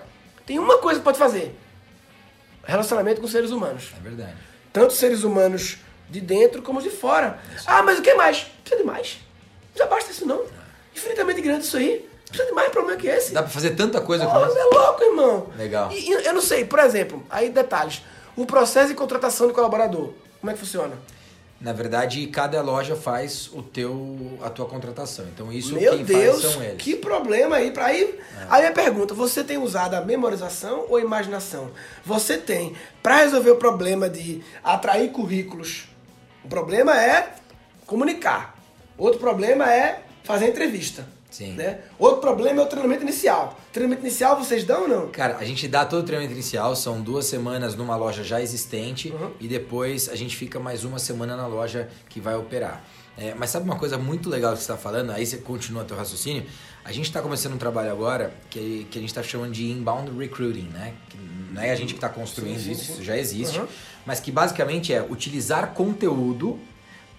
tem 0.45 0.59
uma 0.59 0.77
coisa 0.77 0.99
que 0.99 1.03
pode 1.03 1.17
fazer: 1.17 1.55
relacionamento 2.63 3.21
com 3.21 3.27
seres 3.27 3.49
humanos 3.51 3.91
É 3.97 4.01
verdade. 4.01 4.35
Tanto 4.73 4.93
seres 4.93 5.23
humanos 5.23 5.77
de 6.09 6.19
dentro 6.19 6.61
como 6.61 6.81
de 6.81 6.89
fora. 6.89 7.39
Ah, 7.65 7.83
mas 7.83 7.99
o 7.99 8.01
que 8.01 8.13
mais? 8.15 8.47
Precisa 8.63 8.81
de 8.81 8.83
mais. 8.85 9.19
Já 9.75 9.85
basta 9.85 10.11
isso 10.11 10.25
não. 10.25 10.43
Infinitamente 10.95 11.41
grande 11.41 11.65
isso 11.65 11.77
aí. 11.77 12.09
Precisa 12.27 12.49
de 12.49 12.55
mais 12.55 12.71
problema 12.71 12.99
que 12.99 13.07
esse. 13.07 13.31
Dá 13.31 13.43
pra 13.43 13.51
fazer 13.51 13.71
tanta 13.71 14.01
coisa 14.01 14.25
com 14.25 14.33
você 14.33 14.59
isso. 14.59 14.59
é 14.59 14.63
louco, 14.75 15.03
irmão. 15.03 15.49
Legal. 15.55 15.91
E 15.91 16.11
eu 16.11 16.33
não 16.33 16.41
sei, 16.41 16.65
por 16.65 16.79
exemplo, 16.79 17.23
aí 17.29 17.49
detalhes. 17.49 18.01
O 18.35 18.45
processo 18.47 18.87
de 18.89 18.95
contratação 18.95 19.47
de 19.47 19.53
colaborador, 19.53 20.11
como 20.41 20.49
é 20.49 20.53
que 20.53 20.59
funciona? 20.59 20.97
Na 21.63 21.71
verdade, 21.71 22.27
cada 22.27 22.61
loja 22.61 22.93
faz 22.93 23.49
o 23.53 23.63
teu, 23.63 24.37
a 24.43 24.49
tua 24.49 24.65
contratação. 24.65 25.25
Então 25.33 25.49
isso 25.49 25.73
Meu 25.73 25.93
quem 25.95 26.03
Deus, 26.03 26.41
faz 26.41 26.53
são 26.53 26.61
eles. 26.61 26.83
que 26.83 26.93
problema 26.97 27.55
aí 27.55 27.71
para 27.71 27.85
aí. 27.85 28.19
Aí 28.49 28.63
minha 28.63 28.73
pergunta, 28.73 29.13
você 29.13 29.45
tem 29.45 29.57
usado 29.57 29.93
a 29.93 30.01
memorização 30.01 30.85
ou 30.89 30.97
a 30.97 31.01
imaginação? 31.01 31.71
Você 32.05 32.37
tem 32.37 32.75
para 33.01 33.15
resolver 33.19 33.51
o 33.51 33.55
problema 33.55 34.09
de 34.09 34.43
atrair 34.61 35.09
currículos. 35.13 35.85
O 36.43 36.49
problema 36.49 37.01
é 37.01 37.35
comunicar. 37.85 38.57
Outro 38.97 39.21
problema 39.21 39.73
é 39.73 40.03
fazer 40.25 40.49
entrevista. 40.49 41.07
Sim. 41.33 41.53
Né? 41.53 41.79
Outro 41.97 42.21
problema 42.21 42.61
é 42.61 42.63
o 42.63 42.67
treinamento 42.67 43.01
inicial. 43.01 43.59
Treinamento 43.71 44.05
inicial 44.05 44.37
vocês 44.37 44.63
dão 44.63 44.83
ou 44.83 44.87
não? 44.87 45.07
Cara, 45.09 45.37
a 45.37 45.43
gente 45.45 45.67
dá 45.67 45.83
todo 45.83 46.01
o 46.01 46.05
treinamento 46.05 46.33
inicial, 46.33 46.75
são 46.75 47.01
duas 47.01 47.25
semanas 47.25 47.73
numa 47.75 47.95
loja 47.95 48.23
já 48.23 48.39
existente 48.39 49.09
Uhum. 49.09 49.31
e 49.39 49.47
depois 49.47 50.09
a 50.09 50.15
gente 50.15 50.35
fica 50.37 50.59
mais 50.59 50.83
uma 50.83 50.99
semana 50.99 51.35
na 51.35 51.47
loja 51.47 51.89
que 52.07 52.19
vai 52.21 52.35
operar. 52.35 52.83
É, 53.17 53.33
mas 53.35 53.49
sabe 53.49 53.65
uma 53.65 53.75
coisa 53.77 53.97
muito 53.97 54.29
legal 54.29 54.51
que 54.53 54.57
você 54.59 54.63
está 54.63 54.77
falando? 54.77 55.11
Aí 55.11 55.25
você 55.25 55.37
continua 55.37 55.83
teu 55.83 55.97
raciocínio. 55.97 56.45
A 56.85 56.91
gente 56.91 57.05
está 57.05 57.21
começando 57.21 57.53
um 57.53 57.57
trabalho 57.57 57.91
agora 57.91 58.33
que, 58.49 58.87
que 58.91 58.97
a 58.97 59.01
gente 59.01 59.09
está 59.09 59.23
chamando 59.23 59.51
de 59.53 59.69
inbound 59.71 60.11
recruiting, 60.17 60.69
né? 60.73 60.93
Que 61.09 61.17
não 61.51 61.61
é 61.61 61.71
a 61.71 61.75
gente 61.75 61.93
que 61.93 61.97
está 61.97 62.09
construindo 62.09 62.57
Sim, 62.57 62.63
sim, 62.65 62.71
isso, 62.71 62.83
sim. 62.85 62.93
isso 62.93 63.03
já 63.03 63.17
existe, 63.17 63.59
Uhum. 63.59 63.67
mas 64.05 64.19
que 64.19 64.31
basicamente 64.31 64.91
é 64.93 65.01
utilizar 65.01 65.73
conteúdo 65.73 66.59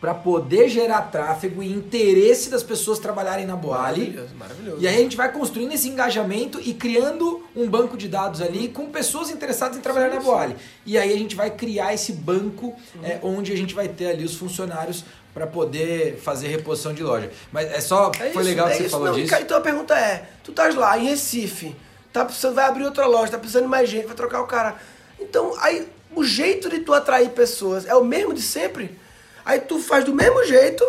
para 0.05 0.13
poder 0.13 0.69
gerar 0.69 1.01
tráfego 1.11 1.63
e 1.63 1.73
interesse 1.73 2.51
das 2.51 2.63
pessoas 2.63 2.99
trabalharem 2.99 3.47
na 3.47 3.57
Boali. 3.57 4.01
Maravilhoso, 4.11 4.35
maravilhoso. 4.35 4.77
E 4.83 4.87
aí 4.87 4.97
a 4.97 4.99
gente 4.99 5.17
vai 5.17 5.33
construindo 5.33 5.73
esse 5.73 5.89
engajamento 5.89 6.61
e 6.61 6.75
criando 6.75 7.43
um 7.57 7.67
banco 7.67 7.97
de 7.97 8.07
dados 8.07 8.43
ali 8.43 8.69
com 8.69 8.91
pessoas 8.91 9.31
interessadas 9.31 9.79
em 9.79 9.81
trabalhar 9.81 10.11
Sim, 10.11 10.17
na 10.17 10.21
sim. 10.21 10.27
Boali. 10.27 10.57
E 10.85 10.99
aí 10.99 11.11
a 11.11 11.17
gente 11.17 11.35
vai 11.35 11.49
criar 11.51 11.95
esse 11.95 12.13
banco 12.13 12.75
Uhum. 12.95 13.03
é, 13.03 13.19
onde 13.23 13.51
a 13.51 13.57
gente 13.57 13.75
vai 13.75 13.89
ter 13.89 14.09
ali 14.09 14.23
os 14.25 14.35
funcionários 14.35 15.07
para 15.33 15.47
poder 15.47 16.19
fazer 16.19 16.49
reposição 16.49 16.93
de 16.93 17.03
loja. 17.03 17.31
Mas 17.51 17.73
é 17.73 17.81
só, 17.81 18.11
É 18.21 18.29
foi 18.29 18.29
isso, 18.29 18.39
legal 18.41 18.69
é 18.69 18.73
que 18.73 18.77
você 18.77 18.83
isso. 18.83 18.91
falou 18.91 19.07
Não, 19.07 19.15
disso. 19.15 19.31
cara, 19.31 19.43
Então 19.43 19.57
a 19.57 19.61
pergunta 19.63 19.99
é: 19.99 20.29
tu 20.45 20.51
estás 20.51 20.75
lá 20.75 20.99
em 20.99 21.07
Recife, 21.07 21.75
tá 22.13 22.27
precisando, 22.27 22.57
vai 22.57 22.67
abrir 22.67 22.85
outra 22.85 23.07
loja, 23.07 23.33
tá 23.33 23.39
precisando 23.39 23.63
de 23.65 23.71
mais 23.71 23.89
gente, 23.89 24.05
vai 24.05 24.15
trocar 24.15 24.43
o 24.43 24.47
cara. 24.47 24.77
Então, 25.19 25.55
aí 25.61 25.89
o 26.15 26.23
jeito 26.23 26.69
de 26.69 26.81
tu 26.81 26.93
atrair 26.93 27.31
pessoas 27.31 27.87
é 27.87 27.95
o 27.95 28.05
mesmo 28.05 28.35
de 28.35 28.43
sempre. 28.43 29.03
Aí 29.45 29.61
tu 29.61 29.79
faz 29.79 30.05
do 30.05 30.15
mesmo 30.15 30.45
jeito 30.45 30.85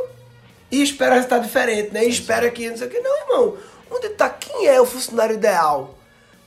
e 0.72 0.82
espera 0.82 1.16
resultado 1.16 1.44
diferente, 1.44 1.92
né? 1.94 2.06
E 2.06 2.10
espera 2.10 2.50
que 2.50 2.70
não 2.70 2.78
sei 2.78 2.88
o 2.88 2.90
que. 2.90 3.00
Não, 3.00 3.20
irmão. 3.22 3.58
Onde 3.92 4.10
tá? 4.10 4.30
Quem 4.30 4.68
é 4.68 4.80
o 4.82 4.86
funcionário 4.86 5.36
ideal? 5.36 5.98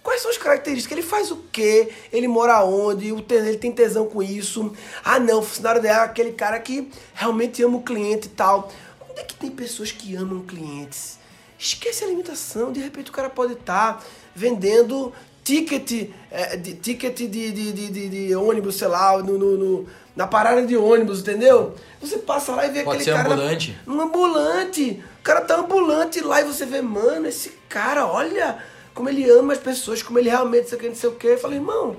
Quais 0.03 0.23
são 0.23 0.31
as 0.31 0.39
características? 0.39 0.97
Ele 0.99 1.07
faz 1.07 1.31
o 1.31 1.37
quê? 1.53 1.91
Ele 2.13 2.27
mora 2.27 2.65
onde? 2.65 3.09
Ele 3.09 3.57
tem 3.59 3.71
tesão 3.71 4.07
com 4.07 4.23
isso? 4.23 4.73
Ah, 5.05 5.19
não, 5.21 5.41
o 5.41 5.43
funcionário 5.43 5.81
ideal 5.81 6.03
é 6.03 6.05
aquele 6.07 6.33
cara 6.33 6.59
que 6.59 6.91
realmente 7.15 7.63
ama 7.63 7.77
o 7.77 7.83
cliente 7.83 8.27
e 8.27 8.31
tal. 8.31 8.73
Onde 9.11 9.21
é 9.21 9.25
que 9.25 9.35
tem 9.35 9.51
pessoas 9.51 9.93
que 9.93 10.17
amam 10.17 10.41
clientes? 10.41 11.19
Esquece 11.59 12.05
a 12.05 12.07
limitação. 12.07 12.73
De 12.73 12.81
repente 12.81 13.11
o 13.11 13.13
cara 13.13 13.29
pode 13.29 13.53
estar 13.53 14.03
vendendo 14.35 15.13
ticket, 15.45 16.11
é, 16.31 16.57
de, 16.57 16.75
ticket 16.75 17.17
de, 17.17 17.27
de, 17.29 17.73
de, 17.73 17.89
de- 17.91 18.09
de 18.29 18.35
ônibus, 18.37 18.77
sei 18.77 18.89
lá, 18.89 19.17
no, 19.19 19.37
no- 19.39 19.57
no- 19.57 19.87
na 20.19 20.27
parada 20.27 20.67
de 20.67 20.77
ônibus, 20.77 21.21
entendeu? 21.21 21.77
Você 22.01 22.19
passa 22.19 22.51
lá 22.53 22.67
e 22.67 22.71
vê 22.71 22.83
Pode 22.83 22.97
aquele 22.99 23.05
ser 23.05 23.13
cara. 23.17 23.29
na- 23.29 23.35
ambulante. 23.37 23.79
um 23.87 24.01
ambulante. 24.01 25.05
O 25.21 25.23
cara 25.23 25.43
tá 25.43 25.55
ambulante 25.57 26.21
lá 26.21 26.41
e 26.41 26.45
você 26.45 26.67
vê, 26.67 26.83
mano, 26.83 27.29
esse 27.29 27.51
cara, 27.69 28.05
olha 28.05 28.59
como 28.93 29.09
ele 29.09 29.31
ama 29.31 29.53
as 29.53 29.61
pessoas, 29.61 30.03
como 30.03 30.19
ele 30.19 30.29
realmente 30.29 30.63
não 30.63 30.69
sei 30.71 30.77
o 30.77 30.81
que, 30.81 30.89
não 30.89 30.95
sei 30.97 31.09
o 31.09 31.13
que. 31.15 31.27
Eu 31.29 31.39
falei, 31.39 31.59
irmão, 31.59 31.95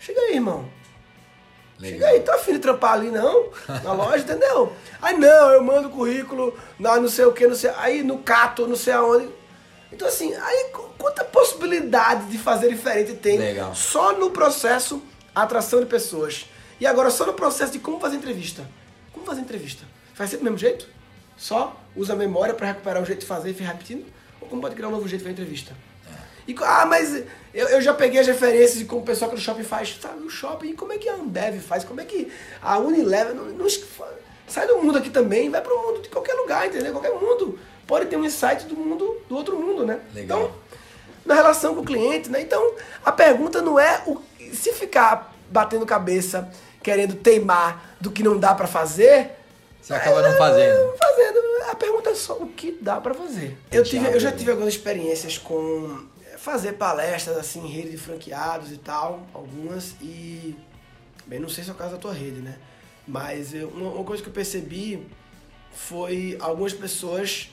chega 0.00 0.20
aí, 0.20 0.34
irmão. 0.34 0.64
Chega 1.80 2.06
aí, 2.08 2.20
tá 2.20 2.34
afim 2.34 2.54
de 2.54 2.58
trampar 2.60 2.94
ali, 2.94 3.10
não? 3.10 3.50
Na 3.84 3.92
loja, 3.92 4.24
entendeu? 4.24 4.72
Aí 5.02 5.16
não, 5.16 5.50
eu 5.50 5.62
mando 5.62 5.90
currículo 5.90 6.56
na 6.78 6.96
não 6.98 7.08
sei 7.08 7.24
o 7.24 7.32
que, 7.32 7.46
não 7.46 7.54
sei. 7.54 7.70
Aí 7.76 8.02
no 8.02 8.18
Cato, 8.18 8.66
não 8.66 8.76
sei 8.76 8.92
aonde. 8.94 9.28
Então, 9.92 10.08
assim, 10.08 10.34
aí 10.34 10.70
qu- 10.72 10.90
quanta 10.98 11.22
possibilidade 11.24 12.26
de 12.26 12.38
fazer 12.38 12.68
diferente 12.68 13.12
tem 13.14 13.38
Legal. 13.38 13.74
só 13.74 14.12
no 14.12 14.30
processo 14.30 15.00
atração 15.34 15.78
de 15.80 15.86
pessoas. 15.86 16.46
E 16.80 16.86
agora 16.86 17.10
só 17.10 17.24
no 17.26 17.34
processo 17.34 17.72
de 17.72 17.78
como 17.78 18.00
fazer 18.00 18.16
entrevista. 18.16 18.68
Como 19.12 19.24
fazer 19.24 19.40
entrevista? 19.40 19.84
Faz 20.14 20.30
sempre 20.30 20.44
do 20.44 20.50
mesmo 20.50 20.58
jeito? 20.58 20.88
Só 21.36 21.80
usa 21.96 22.12
a 22.12 22.16
memória 22.16 22.54
para 22.54 22.68
recuperar 22.68 23.02
o 23.02 23.06
jeito 23.06 23.20
de 23.20 23.26
fazer 23.26 23.50
e 23.50 23.54
fica 23.54 23.68
repetindo? 23.70 24.06
Ou 24.40 24.48
como 24.48 24.60
pode 24.60 24.74
criar 24.74 24.88
um 24.88 24.92
novo 24.92 25.06
jeito 25.08 25.22
de 25.22 25.28
fazer 25.28 25.40
entrevista? 25.40 25.72
E, 26.46 26.52
co- 26.52 26.64
ah, 26.64 26.84
mas 26.84 27.14
eu, 27.54 27.68
eu 27.68 27.80
já 27.80 27.94
peguei 27.94 28.20
as 28.20 28.26
referências 28.26 28.78
de 28.78 28.84
como 28.84 29.00
o 29.00 29.04
pessoal 29.04 29.30
que 29.30 29.36
no 29.36 29.42
shopping 29.42 29.62
faz. 29.62 29.98
Sabe, 30.00 30.22
o 30.22 30.28
shopping, 30.28 30.74
como 30.74 30.92
é 30.92 30.98
que 30.98 31.08
a 31.08 31.14
Ambev 31.14 31.58
faz? 31.60 31.84
Como 31.84 32.00
é 32.00 32.04
que 32.04 32.30
a 32.60 32.78
Unilever... 32.78 33.34
Não, 33.34 33.44
não 33.46 33.66
sai 34.46 34.66
do 34.66 34.76
mundo 34.78 34.98
aqui 34.98 35.08
também, 35.10 35.48
vai 35.48 35.62
pro 35.62 35.76
mundo 35.80 36.02
de 36.02 36.08
qualquer 36.10 36.34
lugar, 36.34 36.66
entendeu? 36.66 36.92
Qualquer 36.92 37.12
mundo. 37.12 37.58
Pode 37.86 38.06
ter 38.06 38.16
um 38.16 38.24
insight 38.24 38.66
do 38.66 38.76
mundo, 38.76 39.22
do 39.28 39.36
outro 39.36 39.56
mundo, 39.58 39.86
né? 39.86 40.00
Legal. 40.14 40.38
Então, 40.38 40.54
na 41.24 41.34
relação 41.34 41.74
com 41.74 41.80
o 41.80 41.84
cliente, 41.84 42.28
né? 42.28 42.42
Então, 42.42 42.74
a 43.02 43.10
pergunta 43.10 43.62
não 43.62 43.80
é 43.80 44.02
o 44.06 44.20
se 44.52 44.72
ficar 44.72 45.33
batendo 45.50 45.84
cabeça, 45.86 46.50
querendo 46.82 47.14
teimar 47.14 47.96
do 48.00 48.10
que 48.10 48.22
não 48.22 48.38
dá 48.38 48.54
pra 48.54 48.66
fazer, 48.66 49.30
Você 49.80 49.92
acaba 49.94 50.22
não 50.22 50.36
fazendo. 50.38 50.86
não 50.86 50.96
fazendo. 50.96 51.44
A 51.70 51.74
pergunta 51.74 52.10
é 52.10 52.14
só 52.14 52.34
o 52.34 52.46
que 52.48 52.78
dá 52.80 53.00
pra 53.00 53.14
fazer. 53.14 53.56
Eu, 53.72 53.82
tive, 53.82 54.06
eu 54.06 54.20
já 54.20 54.30
tive 54.32 54.50
algumas 54.50 54.74
experiências 54.74 55.38
com 55.38 56.04
é, 56.32 56.36
fazer 56.36 56.72
palestras 56.74 57.36
assim 57.36 57.60
em 57.64 57.68
rede 57.68 57.90
de 57.92 57.96
franqueados 57.98 58.70
e 58.70 58.76
tal, 58.76 59.26
algumas 59.32 59.94
e 60.00 60.54
bem, 61.26 61.38
não 61.40 61.48
sei 61.48 61.64
se 61.64 61.70
é 61.70 61.72
o 61.72 61.76
caso 61.76 61.92
da 61.92 61.98
tua 61.98 62.12
rede, 62.12 62.40
né? 62.40 62.56
Mas 63.06 63.54
eu- 63.54 63.68
uma, 63.68 64.04
coisa 64.04 64.22
que 64.22 64.28
eu 64.28 64.32
percebi 64.32 65.06
foi 65.72 66.36
algumas 66.40 66.72
pessoas 66.72 67.50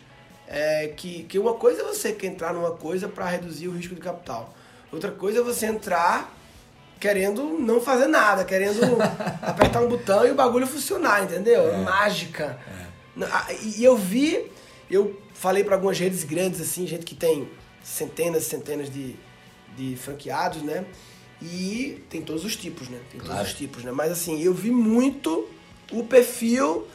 é, 0.48 0.90
que, 0.98 1.24
que 1.24 1.40
uma 1.40 1.54
coisa 1.54 1.82
é 1.82 1.86
você 1.86 2.16
entrar 2.24 2.54
numa 2.54 2.72
coisa 2.72 3.08
para 3.08 3.26
reduzir 3.28 3.68
o 3.70 3.72
risco 3.72 3.96
de 3.96 4.02
capital. 4.02 4.54
Outra 4.92 5.10
coisa 5.12 5.40
é 5.40 5.42
você 5.42 5.66
entrar 5.66 6.30
querendo 7.02 7.58
não 7.60 7.82
fazer 7.82 8.08
nada, 8.08 8.46
querendo 8.46 8.80
apertar 9.42 9.82
um 9.82 9.90
botão 9.90 10.26
e 10.26 10.32
o 10.32 10.36
bagulho 10.36 10.66
funcionar, 10.68 11.24
entendeu? 11.24 11.68
É. 11.74 11.78
Mágica. 11.78 12.58
Não, 13.16 13.28
ah, 13.28 13.48
E 13.62 13.82
e 13.82 13.84
eu 13.84 13.98
vi, 13.98 14.50
eu 14.90 15.20
falei 15.34 15.64
para 15.64 15.76
algumas 15.76 15.98
redes 16.00 16.24
grandes, 16.24 16.62
assim, 16.62 16.86
gente 16.88 17.06
que 17.06 17.16
tem 17.16 17.50
centenas 17.84 18.44
e 18.44 18.46
centenas 18.46 18.90
de, 18.90 19.16
de 19.76 19.96
franqueados, 19.98 20.62
né? 20.62 20.86
E 21.42 22.04
tem 22.10 22.22
todos 22.22 22.46
os 22.46 22.56
tipos, 22.56 22.88
né? 22.88 23.00
Tem 23.12 23.20
Claro. 23.20 23.36
todos 23.38 23.52
os 23.52 23.58
tipos, 23.58 23.84
né? 23.84 23.92
Mas 23.92 24.12
assim, 24.12 24.40
eu 24.42 24.54
vi 24.54 24.70
muito 24.70 25.50
o 25.92 26.04
perfil 26.04 26.88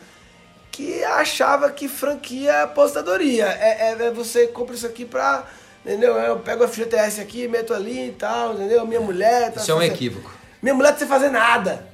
que 0.71 1.03
achava 1.03 1.71
que 1.73 1.89
franquia 1.89 2.53
é 2.53 2.63
apostadoria. 2.63 3.47
É, 3.47 3.91
é- 3.91 4.07
é 4.07 4.11
você 4.13 4.47
compra 4.47 4.75
isso 4.77 4.87
aqui 4.87 5.05
pra. 5.05 5.47
Entendeu? 5.87 6.15
Eu 6.17 6.41
pego 6.41 6.65
o 6.65 6.69
FGTS 6.69 7.21
aqui, 7.21 7.47
meto 7.47 7.73
ali 7.73 8.09
e 8.09 8.13
tal, 8.13 8.55
entendeu? 8.55 8.85
Minha 8.85 9.01
mulher. 9.01 9.53
Tá 9.53 9.61
Isso 9.61 9.71
é 9.71 9.75
um 9.77 9.83
equívoco. 9.83 10.29
Minha 10.61 10.75
mulher 10.75 10.91
não 10.91 10.99
sem 10.99 11.07
fazer 11.07 11.29
nada. 11.31 11.87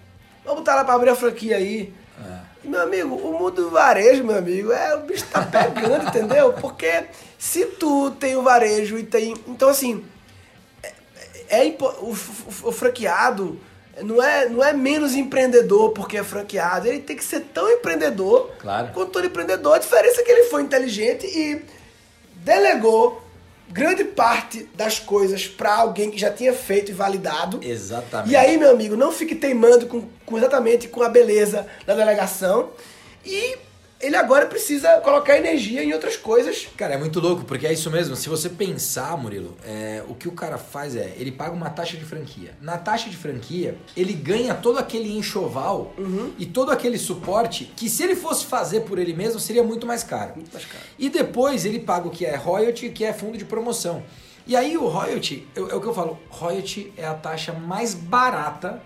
Vamos 0.43 0.61
botar 0.61 0.73
ela 0.73 0.85
pra 0.85 0.95
abrir 0.95 1.11
a 1.11 1.15
franquia 1.15 1.57
aí. 1.59 1.93
É. 2.19 2.69
Meu 2.69 2.81
amigo, 2.81 3.15
o 3.17 3.39
mundo 3.39 3.65
do 3.65 3.71
varejo, 3.71 4.25
meu 4.25 4.39
amigo, 4.39 4.73
é 4.73 4.95
o 4.97 5.01
bicho 5.01 5.27
tá 5.27 5.43
pegando, 5.43 6.09
entendeu? 6.09 6.55
Porque 6.55 7.05
se 7.39 7.67
tu 7.67 8.11
tem 8.13 8.35
o 8.35 8.43
varejo 8.43 8.97
e 8.97 9.03
tem. 9.03 9.35
Então, 9.47 9.69
assim, 9.69 10.03
é, 10.83 10.93
é 11.67 11.77
o, 11.79 12.07
o- 12.07 12.69
o 12.69 12.73
franqueado 12.73 13.61
não 14.03 14.23
é, 14.23 14.49
não 14.49 14.65
é 14.65 14.73
menos 14.73 15.15
empreendedor 15.15 15.91
porque 15.91 16.17
é 16.17 16.25
franqueado. 16.25 16.89
Ele 16.89 17.01
tem 17.01 17.15
que 17.15 17.25
ser 17.25 17.41
tão 17.53 17.69
empreendedor 17.71 18.51
Claro. 18.59 18.89
quanto 18.95 19.11
todo 19.13 19.27
empreendedor. 19.27 19.75
A 19.75 19.79
diferença 19.79 20.23
é 20.23 20.25
que 20.25 20.31
ele 20.31 20.45
foi 20.45 20.63
inteligente 20.63 21.27
e 21.27 21.63
delegou 22.37 23.22
grande 23.73 24.05
parte 24.05 24.69
das 24.75 24.99
coisas 24.99 25.47
pra 25.47 25.77
alguém 25.77 26.11
que 26.11 26.19
já 26.19 26.31
tinha 26.31 26.53
feito 26.53 26.91
e 26.91 26.95
validado. 26.95 27.59
Exatamente. 27.63 28.31
E 28.31 28.37
aí, 28.37 28.59
meu 28.59 28.71
amigo, 28.71 28.97
não 28.97 29.11
fique 29.11 29.35
teimando 29.35 29.87
com, 29.87 30.07
com 30.27 30.37
exatamente 30.37 30.89
com 30.89 31.03
a 31.03 31.09
beleza 31.09 31.67
da 31.87 31.95
delegação. 31.95 32.71
E 33.25 33.57
ele 34.03 34.17
agora 34.17 34.47
precisa 34.47 35.01
colocar 35.01 35.39
energia 35.39 35.83
em 35.83 35.93
outras 35.93 36.17
coisas. 36.17 36.69
Cara, 36.77 36.95
é 36.95 36.99
muito 36.99 37.21
louco, 37.21 37.45
porque 37.45 37.67
é 37.67 37.73
isso 37.73 37.91
mesmo. 37.91 38.17
Se 38.17 38.29
você 38.29 38.49
pensar, 38.49 39.17
Murilo, 39.17 39.57
é, 39.65 40.03
o 40.09 40.15
que 40.15 40.29
o 40.29 40.33
cara 40.33 40.59
faz 40.59 40.97
é, 40.97 41.15
ele 41.17 41.31
paga 41.33 41.55
uma 41.55 41.71
taxa 41.71 41.97
de 41.97 42.05
franquia. 42.05 42.55
Na 42.61 42.77
taxa 42.77 43.09
de 43.09 43.17
franquia, 43.17 43.77
ele 43.97 44.13
ganha 44.13 44.55
todo 44.55 44.79
aquele 44.79 45.17
enxoval 45.17 45.95
Uhum. 45.97 46.33
e 46.39 46.45
todo 46.47 46.71
aquele 46.71 46.99
suporte 46.99 47.73
que 47.77 47.89
se 47.89 48.03
ele 48.03 48.17
fosse 48.17 48.45
fazer 48.47 48.81
por 48.81 48.99
ele 48.99 49.15
mesmo, 49.15 49.39
seria 49.39 49.63
muito 49.63 49.87
mais 49.87 50.03
caro. 50.03 50.33
Muito 50.35 50.53
mais 50.53 50.65
caro. 50.65 50.85
E 50.99 51.09
depois 51.09 51.65
ele 51.65 51.79
paga 51.81 52.09
o 52.09 52.11
que 52.11 52.27
é 52.27 52.35
royalty, 52.37 52.89
que 52.91 53.05
é 53.05 53.13
fundo 53.13 53.39
de 53.39 53.45
promoção. 53.45 54.03
E 54.47 54.57
aí 54.57 54.77
o 54.77 54.89
royalty, 54.89 55.47
é 55.55 55.61
o 55.61 55.81
que 55.81 55.87
eu 55.87 55.95
falo, 55.95 56.19
royalty 56.29 56.93
é 56.97 57.07
a 57.07 57.15
taxa 57.15 57.53
mais 57.53 57.95
barata 57.95 58.83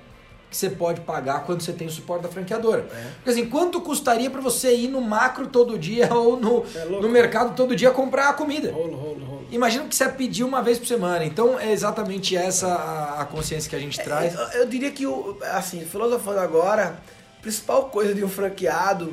que 0.50 0.56
você 0.56 0.70
pode 0.70 1.00
pagar 1.00 1.44
quando 1.44 1.60
você 1.60 1.72
tem 1.72 1.86
o 1.88 1.90
suporte 1.90 2.22
da 2.22 2.28
franqueadora. 2.28 2.86
Porque 3.16 3.30
assim, 3.30 3.46
quanto 3.48 3.80
custaria 3.80 4.30
para 4.30 4.40
você 4.40 4.74
ir 4.74 4.88
no 4.88 5.00
macro 5.00 5.48
todo 5.48 5.76
dia 5.78 6.08
ou 6.14 6.38
no, 6.38 6.64
É 6.74 6.84
no 6.84 7.08
mercado 7.08 7.54
todo 7.56 7.74
dia 7.74 7.90
comprar 7.90 8.28
a 8.28 8.32
comida? 8.32 8.70
Rolo, 8.70 8.96
rolo, 8.96 9.24
rolo. 9.24 9.46
Imagina 9.50 9.86
que 9.88 9.94
você 9.94 10.08
pedir 10.08 10.44
uma 10.44 10.62
vez 10.62 10.78
por 10.78 10.86
semana. 10.86 11.24
Então 11.24 11.58
é 11.58 11.72
exatamente 11.72 12.36
essa 12.36 12.68
a- 12.68 13.22
a 13.22 13.24
consciência 13.24 13.68
que 13.68 13.76
a 13.76 13.80
gente 13.80 13.98
traz. 14.02 14.34
Eu, 14.34 14.60
eu 14.60 14.66
diria 14.66 14.90
que, 14.92 15.06
o- 15.06 15.36
assim, 15.52 15.84
filosofando 15.84 16.38
agora, 16.40 16.96
principal 17.42 17.88
coisa 17.90 18.14
de 18.14 18.24
um 18.24 18.28
franqueado 18.28 19.12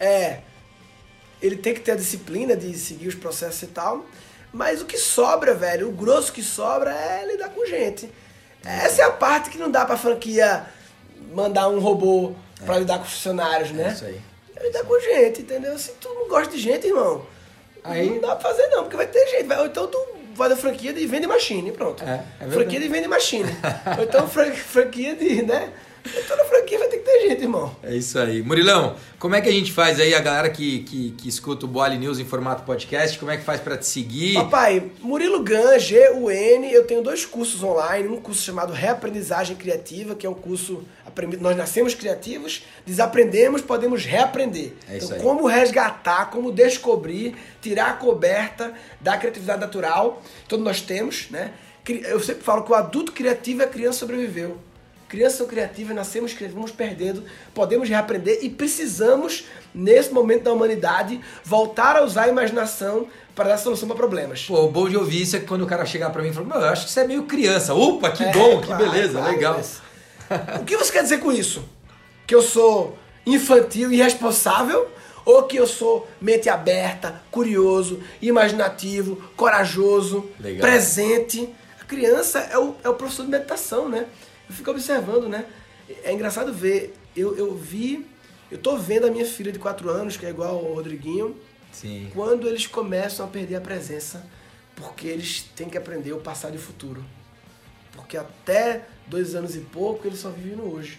é 0.00 0.40
ele 1.40 1.56
tem 1.56 1.74
que 1.74 1.80
ter 1.80 1.92
a 1.92 1.96
disciplina 1.96 2.56
de 2.56 2.76
seguir 2.78 3.08
os 3.08 3.14
processos 3.14 3.62
e 3.62 3.66
tal, 3.68 4.04
mas 4.52 4.80
o 4.80 4.86
que 4.86 4.96
sobra, 4.96 5.54
velho, 5.54 5.88
o 5.88 5.92
grosso 5.92 6.32
que 6.32 6.42
sobra 6.42 6.90
é 6.92 7.26
lidar 7.26 7.50
com 7.50 7.66
gente. 7.66 8.08
Essa 8.64 9.02
é 9.02 9.04
a 9.04 9.10
parte 9.10 9.50
que 9.50 9.58
não 9.58 9.70
dá 9.70 9.84
pra 9.84 9.96
franquia 9.96 10.64
mandar 11.32 11.68
um 11.68 11.80
robô 11.80 12.32
é. 12.62 12.64
pra 12.64 12.78
lidar 12.78 12.98
com 12.98 13.04
funcionários, 13.04 13.70
né? 13.70 13.88
É 13.88 13.92
isso 13.92 14.04
aí. 14.04 14.20
É 14.56 14.62
lidar 14.62 14.84
com 14.84 14.98
gente, 15.00 15.42
entendeu? 15.42 15.78
Se 15.78 15.92
tu 15.92 16.08
não 16.08 16.28
gosta 16.28 16.54
de 16.54 16.60
gente, 16.60 16.86
irmão, 16.86 17.26
aí 17.82 18.10
não 18.10 18.20
dá 18.20 18.36
pra 18.36 18.50
fazer 18.50 18.66
não, 18.68 18.84
porque 18.84 18.96
vai 18.96 19.06
ter 19.06 19.26
gente. 19.28 19.44
Vai, 19.44 19.58
ou 19.58 19.66
então 19.66 19.86
tu 19.86 19.98
vai 20.34 20.48
da 20.48 20.56
franquia 20.56 20.92
de 20.92 21.06
vende 21.06 21.26
machine, 21.26 21.72
pronto. 21.72 22.02
É, 22.04 22.24
é 22.40 22.48
franquia 22.48 22.80
de 22.80 22.88
vende 22.88 23.08
machine. 23.08 23.50
ou 23.98 24.04
então 24.04 24.28
franquia 24.28 25.14
de, 25.14 25.42
né? 25.42 25.72
Toda 26.28 26.44
franquia 26.44 26.78
vai 26.78 26.88
ter 26.88 26.98
que 26.98 27.04
ter 27.04 27.28
gente, 27.28 27.42
irmão. 27.42 27.74
É 27.82 27.94
isso 27.94 28.18
aí. 28.18 28.42
Murilão, 28.42 28.96
como 29.18 29.34
é 29.34 29.40
que 29.40 29.48
a 29.48 29.52
gente 29.52 29.72
faz 29.72 29.98
aí, 29.98 30.14
a 30.14 30.20
galera 30.20 30.50
que, 30.50 30.80
que, 30.80 31.10
que 31.12 31.28
escuta 31.28 31.64
o 31.64 31.68
Boali 31.68 31.96
News 31.96 32.18
em 32.18 32.24
formato 32.24 32.62
podcast, 32.64 33.18
como 33.18 33.30
é 33.30 33.38
que 33.38 33.44
faz 33.44 33.60
para 33.60 33.76
te 33.78 33.86
seguir? 33.86 34.34
Papai, 34.34 34.90
Murilo 35.00 35.42
Gan, 35.42 35.78
G-U-N, 35.78 36.72
eu 36.72 36.84
tenho 36.84 37.02
dois 37.02 37.24
cursos 37.24 37.62
online, 37.62 38.08
um 38.08 38.20
curso 38.20 38.42
chamado 38.42 38.72
Reaprendizagem 38.72 39.56
Criativa, 39.56 40.14
que 40.14 40.26
é 40.26 40.30
um 40.30 40.34
curso, 40.34 40.84
nós 41.40 41.56
nascemos 41.56 41.94
criativos, 41.94 42.64
desaprendemos, 42.84 43.62
podemos 43.62 44.04
reaprender. 44.04 44.72
É 44.88 44.98
isso 44.98 45.06
então, 45.06 45.16
aí. 45.16 45.22
como 45.22 45.46
resgatar, 45.46 46.26
como 46.26 46.52
descobrir, 46.52 47.34
tirar 47.62 47.90
a 47.90 47.94
coberta 47.94 48.74
da 49.00 49.16
criatividade 49.16 49.60
natural, 49.60 50.22
todos 50.46 50.64
nós 50.64 50.82
temos, 50.82 51.30
né? 51.30 51.52
Eu 51.86 52.18
sempre 52.20 52.42
falo 52.42 52.62
que 52.62 52.72
o 52.72 52.74
adulto 52.74 53.12
criativo 53.12 53.60
é 53.60 53.64
a 53.66 53.68
criança 53.68 53.98
sobreviveu. 53.98 54.58
Crianças 55.08 55.38
são 55.38 55.46
criativas, 55.46 55.94
nascemos 55.94 56.32
criativos, 56.32 56.54
vamos 56.54 56.72
perdendo, 56.72 57.24
podemos 57.52 57.88
reaprender 57.88 58.38
e 58.42 58.50
precisamos, 58.50 59.44
nesse 59.74 60.10
momento 60.10 60.44
da 60.44 60.52
humanidade, 60.52 61.20
voltar 61.44 61.96
a 61.96 62.02
usar 62.02 62.22
a 62.22 62.28
imaginação 62.28 63.06
para 63.34 63.50
dar 63.50 63.58
solução 63.58 63.88
para 63.88 63.96
problemas. 63.96 64.44
Pô, 64.46 64.64
o 64.64 64.70
bom 64.70 64.88
de 64.88 64.96
ouvir 64.96 65.22
isso 65.22 65.36
é 65.36 65.40
que 65.40 65.46
quando 65.46 65.62
o 65.62 65.66
cara 65.66 65.84
chegar 65.84 66.10
para 66.10 66.22
mim 66.22 66.28
e 66.28 66.32
falar, 66.32 66.60
eu 66.60 66.68
acho 66.68 66.86
que 66.86 66.92
você 66.92 67.00
é 67.00 67.06
meio 67.06 67.24
criança. 67.24 67.74
Opa, 67.74 68.10
que 68.10 68.24
é, 68.24 68.32
bom, 68.32 68.60
que 68.60 68.72
beleza, 68.74 69.18
claro, 69.18 69.32
legal. 69.32 69.54
Mas... 69.56 69.82
o 70.60 70.64
que 70.64 70.76
você 70.76 70.92
quer 70.92 71.02
dizer 71.02 71.18
com 71.18 71.32
isso? 71.32 71.64
Que 72.26 72.34
eu 72.34 72.42
sou 72.42 72.98
infantil 73.26 73.92
e 73.92 73.96
irresponsável? 73.96 74.88
Ou 75.24 75.44
que 75.44 75.56
eu 75.56 75.66
sou 75.66 76.06
mente 76.20 76.50
aberta, 76.50 77.22
curioso, 77.30 78.00
imaginativo, 78.20 79.16
corajoso, 79.34 80.28
legal. 80.38 80.60
presente? 80.60 81.48
A 81.80 81.84
criança 81.84 82.40
é 82.40 82.58
o, 82.58 82.74
é 82.84 82.88
o 82.88 82.94
professor 82.94 83.24
de 83.24 83.30
meditação, 83.30 83.88
né? 83.88 84.06
Eu 84.48 84.54
fico 84.54 84.70
observando, 84.70 85.28
né? 85.28 85.46
É 86.02 86.12
engraçado 86.12 86.52
ver. 86.52 86.94
Eu, 87.16 87.36
eu 87.36 87.54
vi. 87.54 88.06
Eu 88.50 88.58
tô 88.58 88.76
vendo 88.76 89.06
a 89.06 89.10
minha 89.10 89.24
filha 89.24 89.50
de 89.50 89.58
4 89.58 89.88
anos, 89.90 90.16
que 90.16 90.26
é 90.26 90.30
igual 90.30 90.56
ao 90.56 90.74
Rodriguinho. 90.74 91.36
Sim. 91.72 92.10
Quando 92.14 92.46
eles 92.48 92.66
começam 92.66 93.26
a 93.26 93.28
perder 93.28 93.56
a 93.56 93.60
presença, 93.60 94.24
porque 94.76 95.06
eles 95.06 95.42
têm 95.56 95.68
que 95.68 95.76
aprender 95.76 96.12
o 96.12 96.20
passado 96.20 96.54
e 96.54 96.56
o 96.56 96.60
futuro. 96.60 97.04
Porque 97.92 98.16
até 98.16 98.86
dois 99.06 99.34
anos 99.34 99.54
e 99.54 99.60
pouco 99.60 100.06
eles 100.06 100.18
só 100.18 100.30
vivem 100.30 100.56
no 100.56 100.74
hoje. 100.74 100.98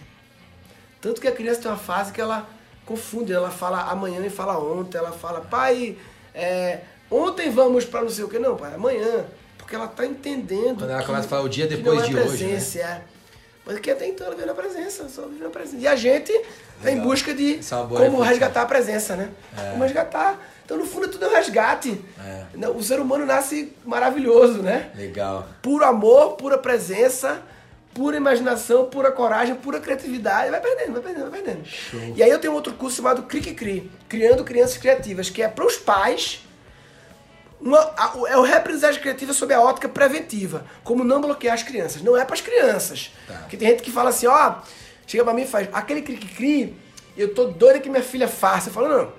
Tanto 1.00 1.20
que 1.20 1.28
a 1.28 1.32
criança 1.32 1.62
tem 1.62 1.70
uma 1.70 1.76
fase 1.76 2.12
que 2.12 2.20
ela 2.20 2.48
confunde, 2.84 3.32
ela 3.32 3.50
fala 3.50 3.82
amanhã 3.90 4.24
e 4.24 4.30
fala 4.30 4.58
ontem, 4.58 4.96
ela 4.96 5.12
fala, 5.12 5.40
pai, 5.40 5.96
é, 6.34 6.80
ontem 7.10 7.50
vamos 7.50 7.84
para 7.84 8.02
não 8.02 8.10
sei 8.10 8.24
o 8.24 8.28
que, 8.28 8.38
não, 8.38 8.56
pai, 8.56 8.74
amanhã. 8.74 9.26
Porque 9.58 9.74
ela 9.74 9.88
tá 9.88 10.06
entendendo. 10.06 10.78
Quando 10.78 10.90
ela 10.90 11.02
começa 11.02 11.26
a 11.26 11.28
falar 11.28 11.42
o 11.42 11.48
dia 11.48 11.66
depois 11.66 12.02
é 12.02 12.06
de 12.06 12.12
presença, 12.12 12.78
hoje. 12.78 12.78
Né? 12.78 13.02
É. 13.12 13.15
Mas 13.66 13.80
que 13.80 13.90
até 13.90 14.06
então 14.06 14.28
ela 14.28 14.36
veio 14.36 14.46
na 14.46 14.54
presença, 14.54 15.08
só 15.08 15.22
vive 15.22 15.42
na 15.42 15.50
presença. 15.50 15.76
E 15.78 15.88
a 15.88 15.96
gente 15.96 16.30
está 16.30 16.92
em 16.92 17.00
busca 17.00 17.34
de 17.34 17.58
é 17.58 18.04
como 18.04 18.20
resgatar 18.20 18.62
a 18.62 18.66
presença, 18.66 19.16
né? 19.16 19.30
É. 19.58 19.70
Como 19.72 19.82
resgatar. 19.82 20.40
Então, 20.64 20.76
no 20.76 20.86
fundo, 20.86 21.06
é 21.06 21.08
tudo 21.08 21.24
é 21.24 21.28
um 21.28 21.32
resgate. 21.32 22.00
É. 22.24 22.68
O 22.68 22.82
ser 22.82 23.00
humano 23.00 23.26
nasce 23.26 23.72
maravilhoso, 23.84 24.62
né? 24.62 24.90
Legal. 24.94 25.48
Puro 25.60 25.84
amor, 25.84 26.34
pura 26.36 26.56
presença, 26.56 27.42
pura 27.92 28.16
imaginação, 28.16 28.84
pura 28.84 29.10
coragem, 29.10 29.56
pura 29.56 29.80
criatividade. 29.80 30.48
Vai 30.48 30.60
perdendo, 30.60 30.92
vai 30.92 31.02
perdendo, 31.02 31.30
vai 31.30 31.42
perdendo. 31.42 31.66
Show. 31.66 32.00
E 32.14 32.22
aí 32.22 32.30
eu 32.30 32.38
tenho 32.38 32.54
outro 32.54 32.72
curso 32.74 32.98
chamado 32.98 33.24
Cri 33.24 33.40
Cri, 33.40 33.90
Criando 34.08 34.44
Crianças 34.44 34.76
Criativas, 34.76 35.28
que 35.28 35.42
é 35.42 35.48
para 35.48 35.66
os 35.66 35.76
pais 35.76 36.45
uma, 37.60 37.78
a, 37.96 38.12
é 38.28 38.36
o 38.36 38.42
reaprendizagem 38.42 39.00
criativa 39.00 39.32
sob 39.32 39.52
a 39.52 39.60
ótica 39.60 39.88
preventiva, 39.88 40.64
como 40.84 41.02
não 41.02 41.20
bloquear 41.20 41.54
as 41.54 41.62
crianças. 41.62 42.02
Não 42.02 42.16
é 42.16 42.24
para 42.24 42.34
as 42.34 42.40
crianças. 42.40 43.12
Tá. 43.26 43.34
Porque 43.34 43.56
tem 43.56 43.68
gente 43.68 43.82
que 43.82 43.90
fala 43.90 44.10
assim, 44.10 44.26
ó, 44.26 44.56
chega 45.06 45.24
para 45.24 45.34
mim 45.34 45.42
e 45.42 45.46
faz, 45.46 45.68
aquele 45.72 46.02
cri-cri, 46.02 46.76
eu 47.16 47.34
tô 47.34 47.46
doida 47.46 47.80
que 47.80 47.88
minha 47.88 48.02
filha 48.02 48.28
faça. 48.28 48.68
Eu 48.68 48.72
falo, 48.72 48.88
não, 48.88 49.12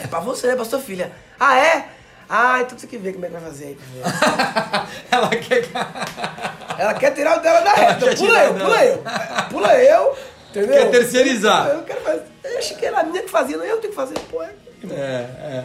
é 0.00 0.06
para 0.06 0.20
você, 0.20 0.48
é 0.48 0.56
pra 0.56 0.64
sua 0.64 0.80
filha. 0.80 1.12
Ah, 1.38 1.58
é? 1.58 1.88
Ah, 2.28 2.60
então 2.60 2.78
você 2.78 2.86
que 2.86 2.98
ver 2.98 3.14
como 3.14 3.24
é 3.24 3.28
que 3.28 3.34
vai 3.34 3.42
fazer 3.42 3.64
aí. 3.66 3.78
Ela 5.10 5.28
quer. 5.30 5.64
Ela 6.78 6.94
quer 6.94 7.14
tirar 7.14 7.38
o 7.38 7.40
dela 7.40 7.60
da 7.60 7.72
reta. 7.72 8.14
Pula 8.16 8.44
eu, 8.44 8.54
pula 8.54 8.84
eu. 8.84 9.04
Pula 9.50 9.74
eu. 9.78 10.18
Entendeu? 10.50 10.74
Quer 10.74 10.90
terceirizar. 10.90 11.68
Eu, 11.68 11.76
eu 11.76 11.82
quero 11.84 12.00
fazer. 12.02 12.22
Eu 12.44 12.58
achei 12.58 12.76
que 12.76 12.84
era 12.84 13.00
a 13.00 13.02
minha 13.04 13.22
que 13.22 13.30
fazia, 13.30 13.56
não 13.56 13.64
eu 13.64 13.78
tenho 13.78 13.92
que 13.92 13.96
fazer. 13.96 14.18
Pô, 14.30 14.42
é 14.42 14.52
é, 14.90 15.64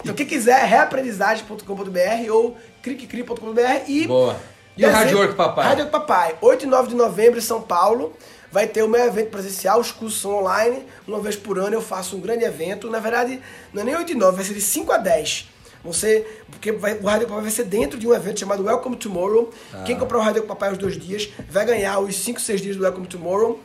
Então, 0.00 0.14
quem 0.14 0.26
quiser, 0.26 0.64
reaprendizagem.com.br 0.64 2.32
ou 2.32 2.56
criquecri.com.br 2.82 3.60
e. 3.86 4.06
Boa. 4.06 4.36
E 4.76 4.86
o 4.86 4.90
Rádio 4.90 5.18
Work 5.18 5.34
Papai? 5.34 5.64
Rádio 5.64 5.84
Work 5.84 5.92
Papai, 5.92 6.36
8 6.40 6.64
e 6.64 6.66
9 6.68 6.88
de 6.88 6.94
novembro 6.94 7.38
em 7.38 7.42
São 7.42 7.60
Paulo. 7.60 8.16
Vai 8.50 8.66
ter 8.66 8.82
o 8.82 8.88
meu 8.88 9.04
evento 9.04 9.30
presencial, 9.30 9.80
os 9.80 9.90
cursos 9.90 10.20
são 10.20 10.38
online. 10.38 10.86
Uma 11.06 11.20
vez 11.20 11.36
por 11.36 11.58
ano 11.58 11.74
eu 11.74 11.82
faço 11.82 12.16
um 12.16 12.20
grande 12.20 12.44
evento. 12.44 12.88
Na 12.88 13.00
verdade, 13.00 13.40
não 13.72 13.82
é 13.82 13.84
nem 13.84 13.96
8 13.96 14.12
e 14.12 14.14
9, 14.14 14.36
vai 14.36 14.44
ser 14.44 14.54
de 14.54 14.60
5 14.60 14.92
a 14.92 14.96
10. 14.98 15.48
Você, 15.84 16.26
porque 16.50 16.72
vai, 16.72 16.94
o 16.94 17.04
Rádio 17.04 17.28
Papai 17.28 17.42
vai 17.42 17.50
ser 17.50 17.64
dentro 17.64 17.98
de 17.98 18.06
um 18.06 18.14
evento 18.14 18.40
chamado 18.40 18.64
Welcome 18.64 18.96
Tomorrow. 18.96 19.50
Ah. 19.72 19.82
Quem 19.84 19.98
comprar 19.98 20.18
o 20.18 20.22
Rádio 20.22 20.42
Papai 20.44 20.72
os 20.72 20.78
dois 20.78 20.96
dias 20.96 21.28
vai 21.48 21.64
ganhar 21.64 21.98
os 21.98 22.14
5, 22.16 22.40
6 22.40 22.60
dias 22.60 22.76
do 22.76 22.82
Welcome 22.82 23.06
Tomorrow. 23.06 23.60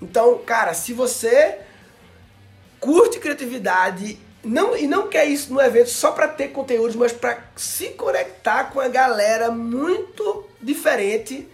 Então, 0.00 0.38
cara, 0.38 0.74
se 0.74 0.92
você 0.92 1.58
curte 2.78 3.18
criatividade 3.18 4.18
não, 4.44 4.76
e 4.76 4.86
não 4.86 5.08
quer 5.08 5.26
isso 5.26 5.52
no 5.52 5.60
evento 5.60 5.90
só 5.90 6.12
para 6.12 6.28
ter 6.28 6.48
conteúdos, 6.48 6.94
mas 6.94 7.12
para 7.12 7.38
se 7.56 7.88
conectar 7.90 8.64
com 8.64 8.80
a 8.80 8.88
galera 8.88 9.50
muito 9.50 10.44
diferente. 10.60 11.48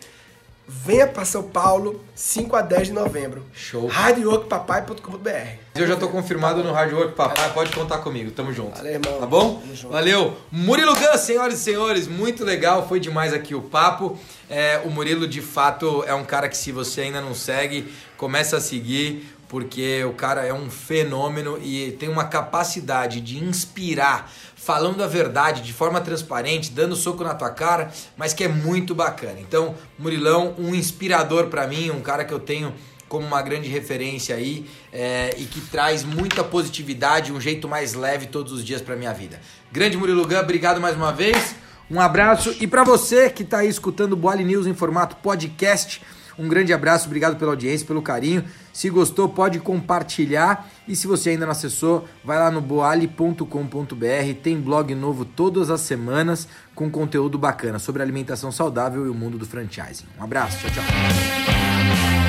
Venha 0.66 1.06
para 1.06 1.26
São 1.26 1.42
Paulo, 1.42 2.02
5 2.14 2.56
a 2.56 2.62
10 2.62 2.86
de 2.86 2.92
novembro. 2.94 3.44
Show. 3.52 3.86
Hardworkpapai.com.br. 3.86 5.28
Eu 5.74 5.86
já 5.86 5.94
tô 5.94 6.08
confirmado 6.08 6.64
no 6.64 6.72
Hardwork 6.72 7.14
Papai, 7.14 7.52
pode 7.52 7.70
contar 7.72 7.98
comigo. 7.98 8.30
Tamo 8.30 8.50
junto. 8.50 8.78
Valeu, 8.78 8.92
irmão. 8.92 9.20
Tá 9.20 9.26
bom? 9.26 9.62
Valeu. 9.90 10.36
Murilo 10.50 10.94
Gun, 10.94 11.18
senhoras 11.18 11.60
e 11.60 11.62
senhores, 11.62 12.08
muito 12.08 12.44
legal, 12.44 12.88
foi 12.88 12.98
demais 12.98 13.34
aqui 13.34 13.54
o 13.54 13.60
papo. 13.60 14.18
É, 14.48 14.80
o 14.84 14.90
Murilo, 14.90 15.28
de 15.28 15.42
fato, 15.42 16.02
é 16.06 16.14
um 16.14 16.24
cara 16.24 16.48
que 16.48 16.56
se 16.56 16.72
você 16.72 17.02
ainda 17.02 17.20
não 17.20 17.34
segue, 17.34 17.92
começa 18.16 18.56
a 18.56 18.60
seguir 18.60 19.33
porque 19.54 20.02
o 20.02 20.12
cara 20.12 20.44
é 20.44 20.52
um 20.52 20.68
fenômeno 20.68 21.56
e 21.62 21.92
tem 21.92 22.08
uma 22.08 22.24
capacidade 22.24 23.20
de 23.20 23.38
inspirar, 23.38 24.28
falando 24.56 25.00
a 25.00 25.06
verdade 25.06 25.62
de 25.62 25.72
forma 25.72 26.00
transparente, 26.00 26.72
dando 26.72 26.96
soco 26.96 27.22
na 27.22 27.36
tua 27.36 27.50
cara, 27.50 27.92
mas 28.16 28.34
que 28.34 28.42
é 28.42 28.48
muito 28.48 28.96
bacana. 28.96 29.36
Então, 29.38 29.76
Murilão, 29.96 30.56
um 30.58 30.74
inspirador 30.74 31.46
para 31.50 31.68
mim, 31.68 31.88
um 31.92 32.00
cara 32.00 32.24
que 32.24 32.34
eu 32.34 32.40
tenho 32.40 32.74
como 33.08 33.24
uma 33.24 33.40
grande 33.42 33.68
referência 33.68 34.34
aí 34.34 34.68
é, 34.92 35.36
e 35.38 35.44
que 35.44 35.60
traz 35.60 36.02
muita 36.02 36.42
positividade, 36.42 37.32
um 37.32 37.40
jeito 37.40 37.68
mais 37.68 37.94
leve 37.94 38.26
todos 38.26 38.50
os 38.50 38.64
dias 38.64 38.82
para 38.82 38.96
minha 38.96 39.12
vida. 39.12 39.40
Grande 39.70 39.96
Murilo 39.96 40.26
Gun, 40.26 40.40
obrigado 40.40 40.80
mais 40.80 40.96
uma 40.96 41.12
vez. 41.12 41.54
Um 41.88 42.00
abraço 42.00 42.56
e 42.60 42.66
para 42.66 42.82
você 42.82 43.30
que 43.30 43.44
está 43.44 43.58
aí 43.58 43.68
escutando 43.68 44.14
o 44.14 44.16
Boali 44.16 44.42
News 44.42 44.66
em 44.66 44.74
formato 44.74 45.14
podcast, 45.22 46.02
um 46.38 46.48
grande 46.48 46.72
abraço, 46.72 47.06
obrigado 47.06 47.36
pela 47.36 47.52
audiência, 47.52 47.86
pelo 47.86 48.02
carinho. 48.02 48.44
Se 48.72 48.90
gostou, 48.90 49.28
pode 49.28 49.60
compartilhar. 49.60 50.68
E 50.86 50.96
se 50.96 51.06
você 51.06 51.30
ainda 51.30 51.46
não 51.46 51.52
acessou, 51.52 52.08
vai 52.24 52.38
lá 52.38 52.50
no 52.50 52.60
boali.com.br. 52.60 53.44
Tem 54.42 54.60
blog 54.60 54.94
novo 54.94 55.24
todas 55.24 55.70
as 55.70 55.80
semanas 55.80 56.48
com 56.74 56.90
conteúdo 56.90 57.38
bacana 57.38 57.78
sobre 57.78 58.02
alimentação 58.02 58.50
saudável 58.50 59.06
e 59.06 59.08
o 59.08 59.14
mundo 59.14 59.38
do 59.38 59.46
franchising. 59.46 60.06
Um 60.18 60.24
abraço, 60.24 60.58
tchau, 60.58 60.70
tchau. 60.70 62.23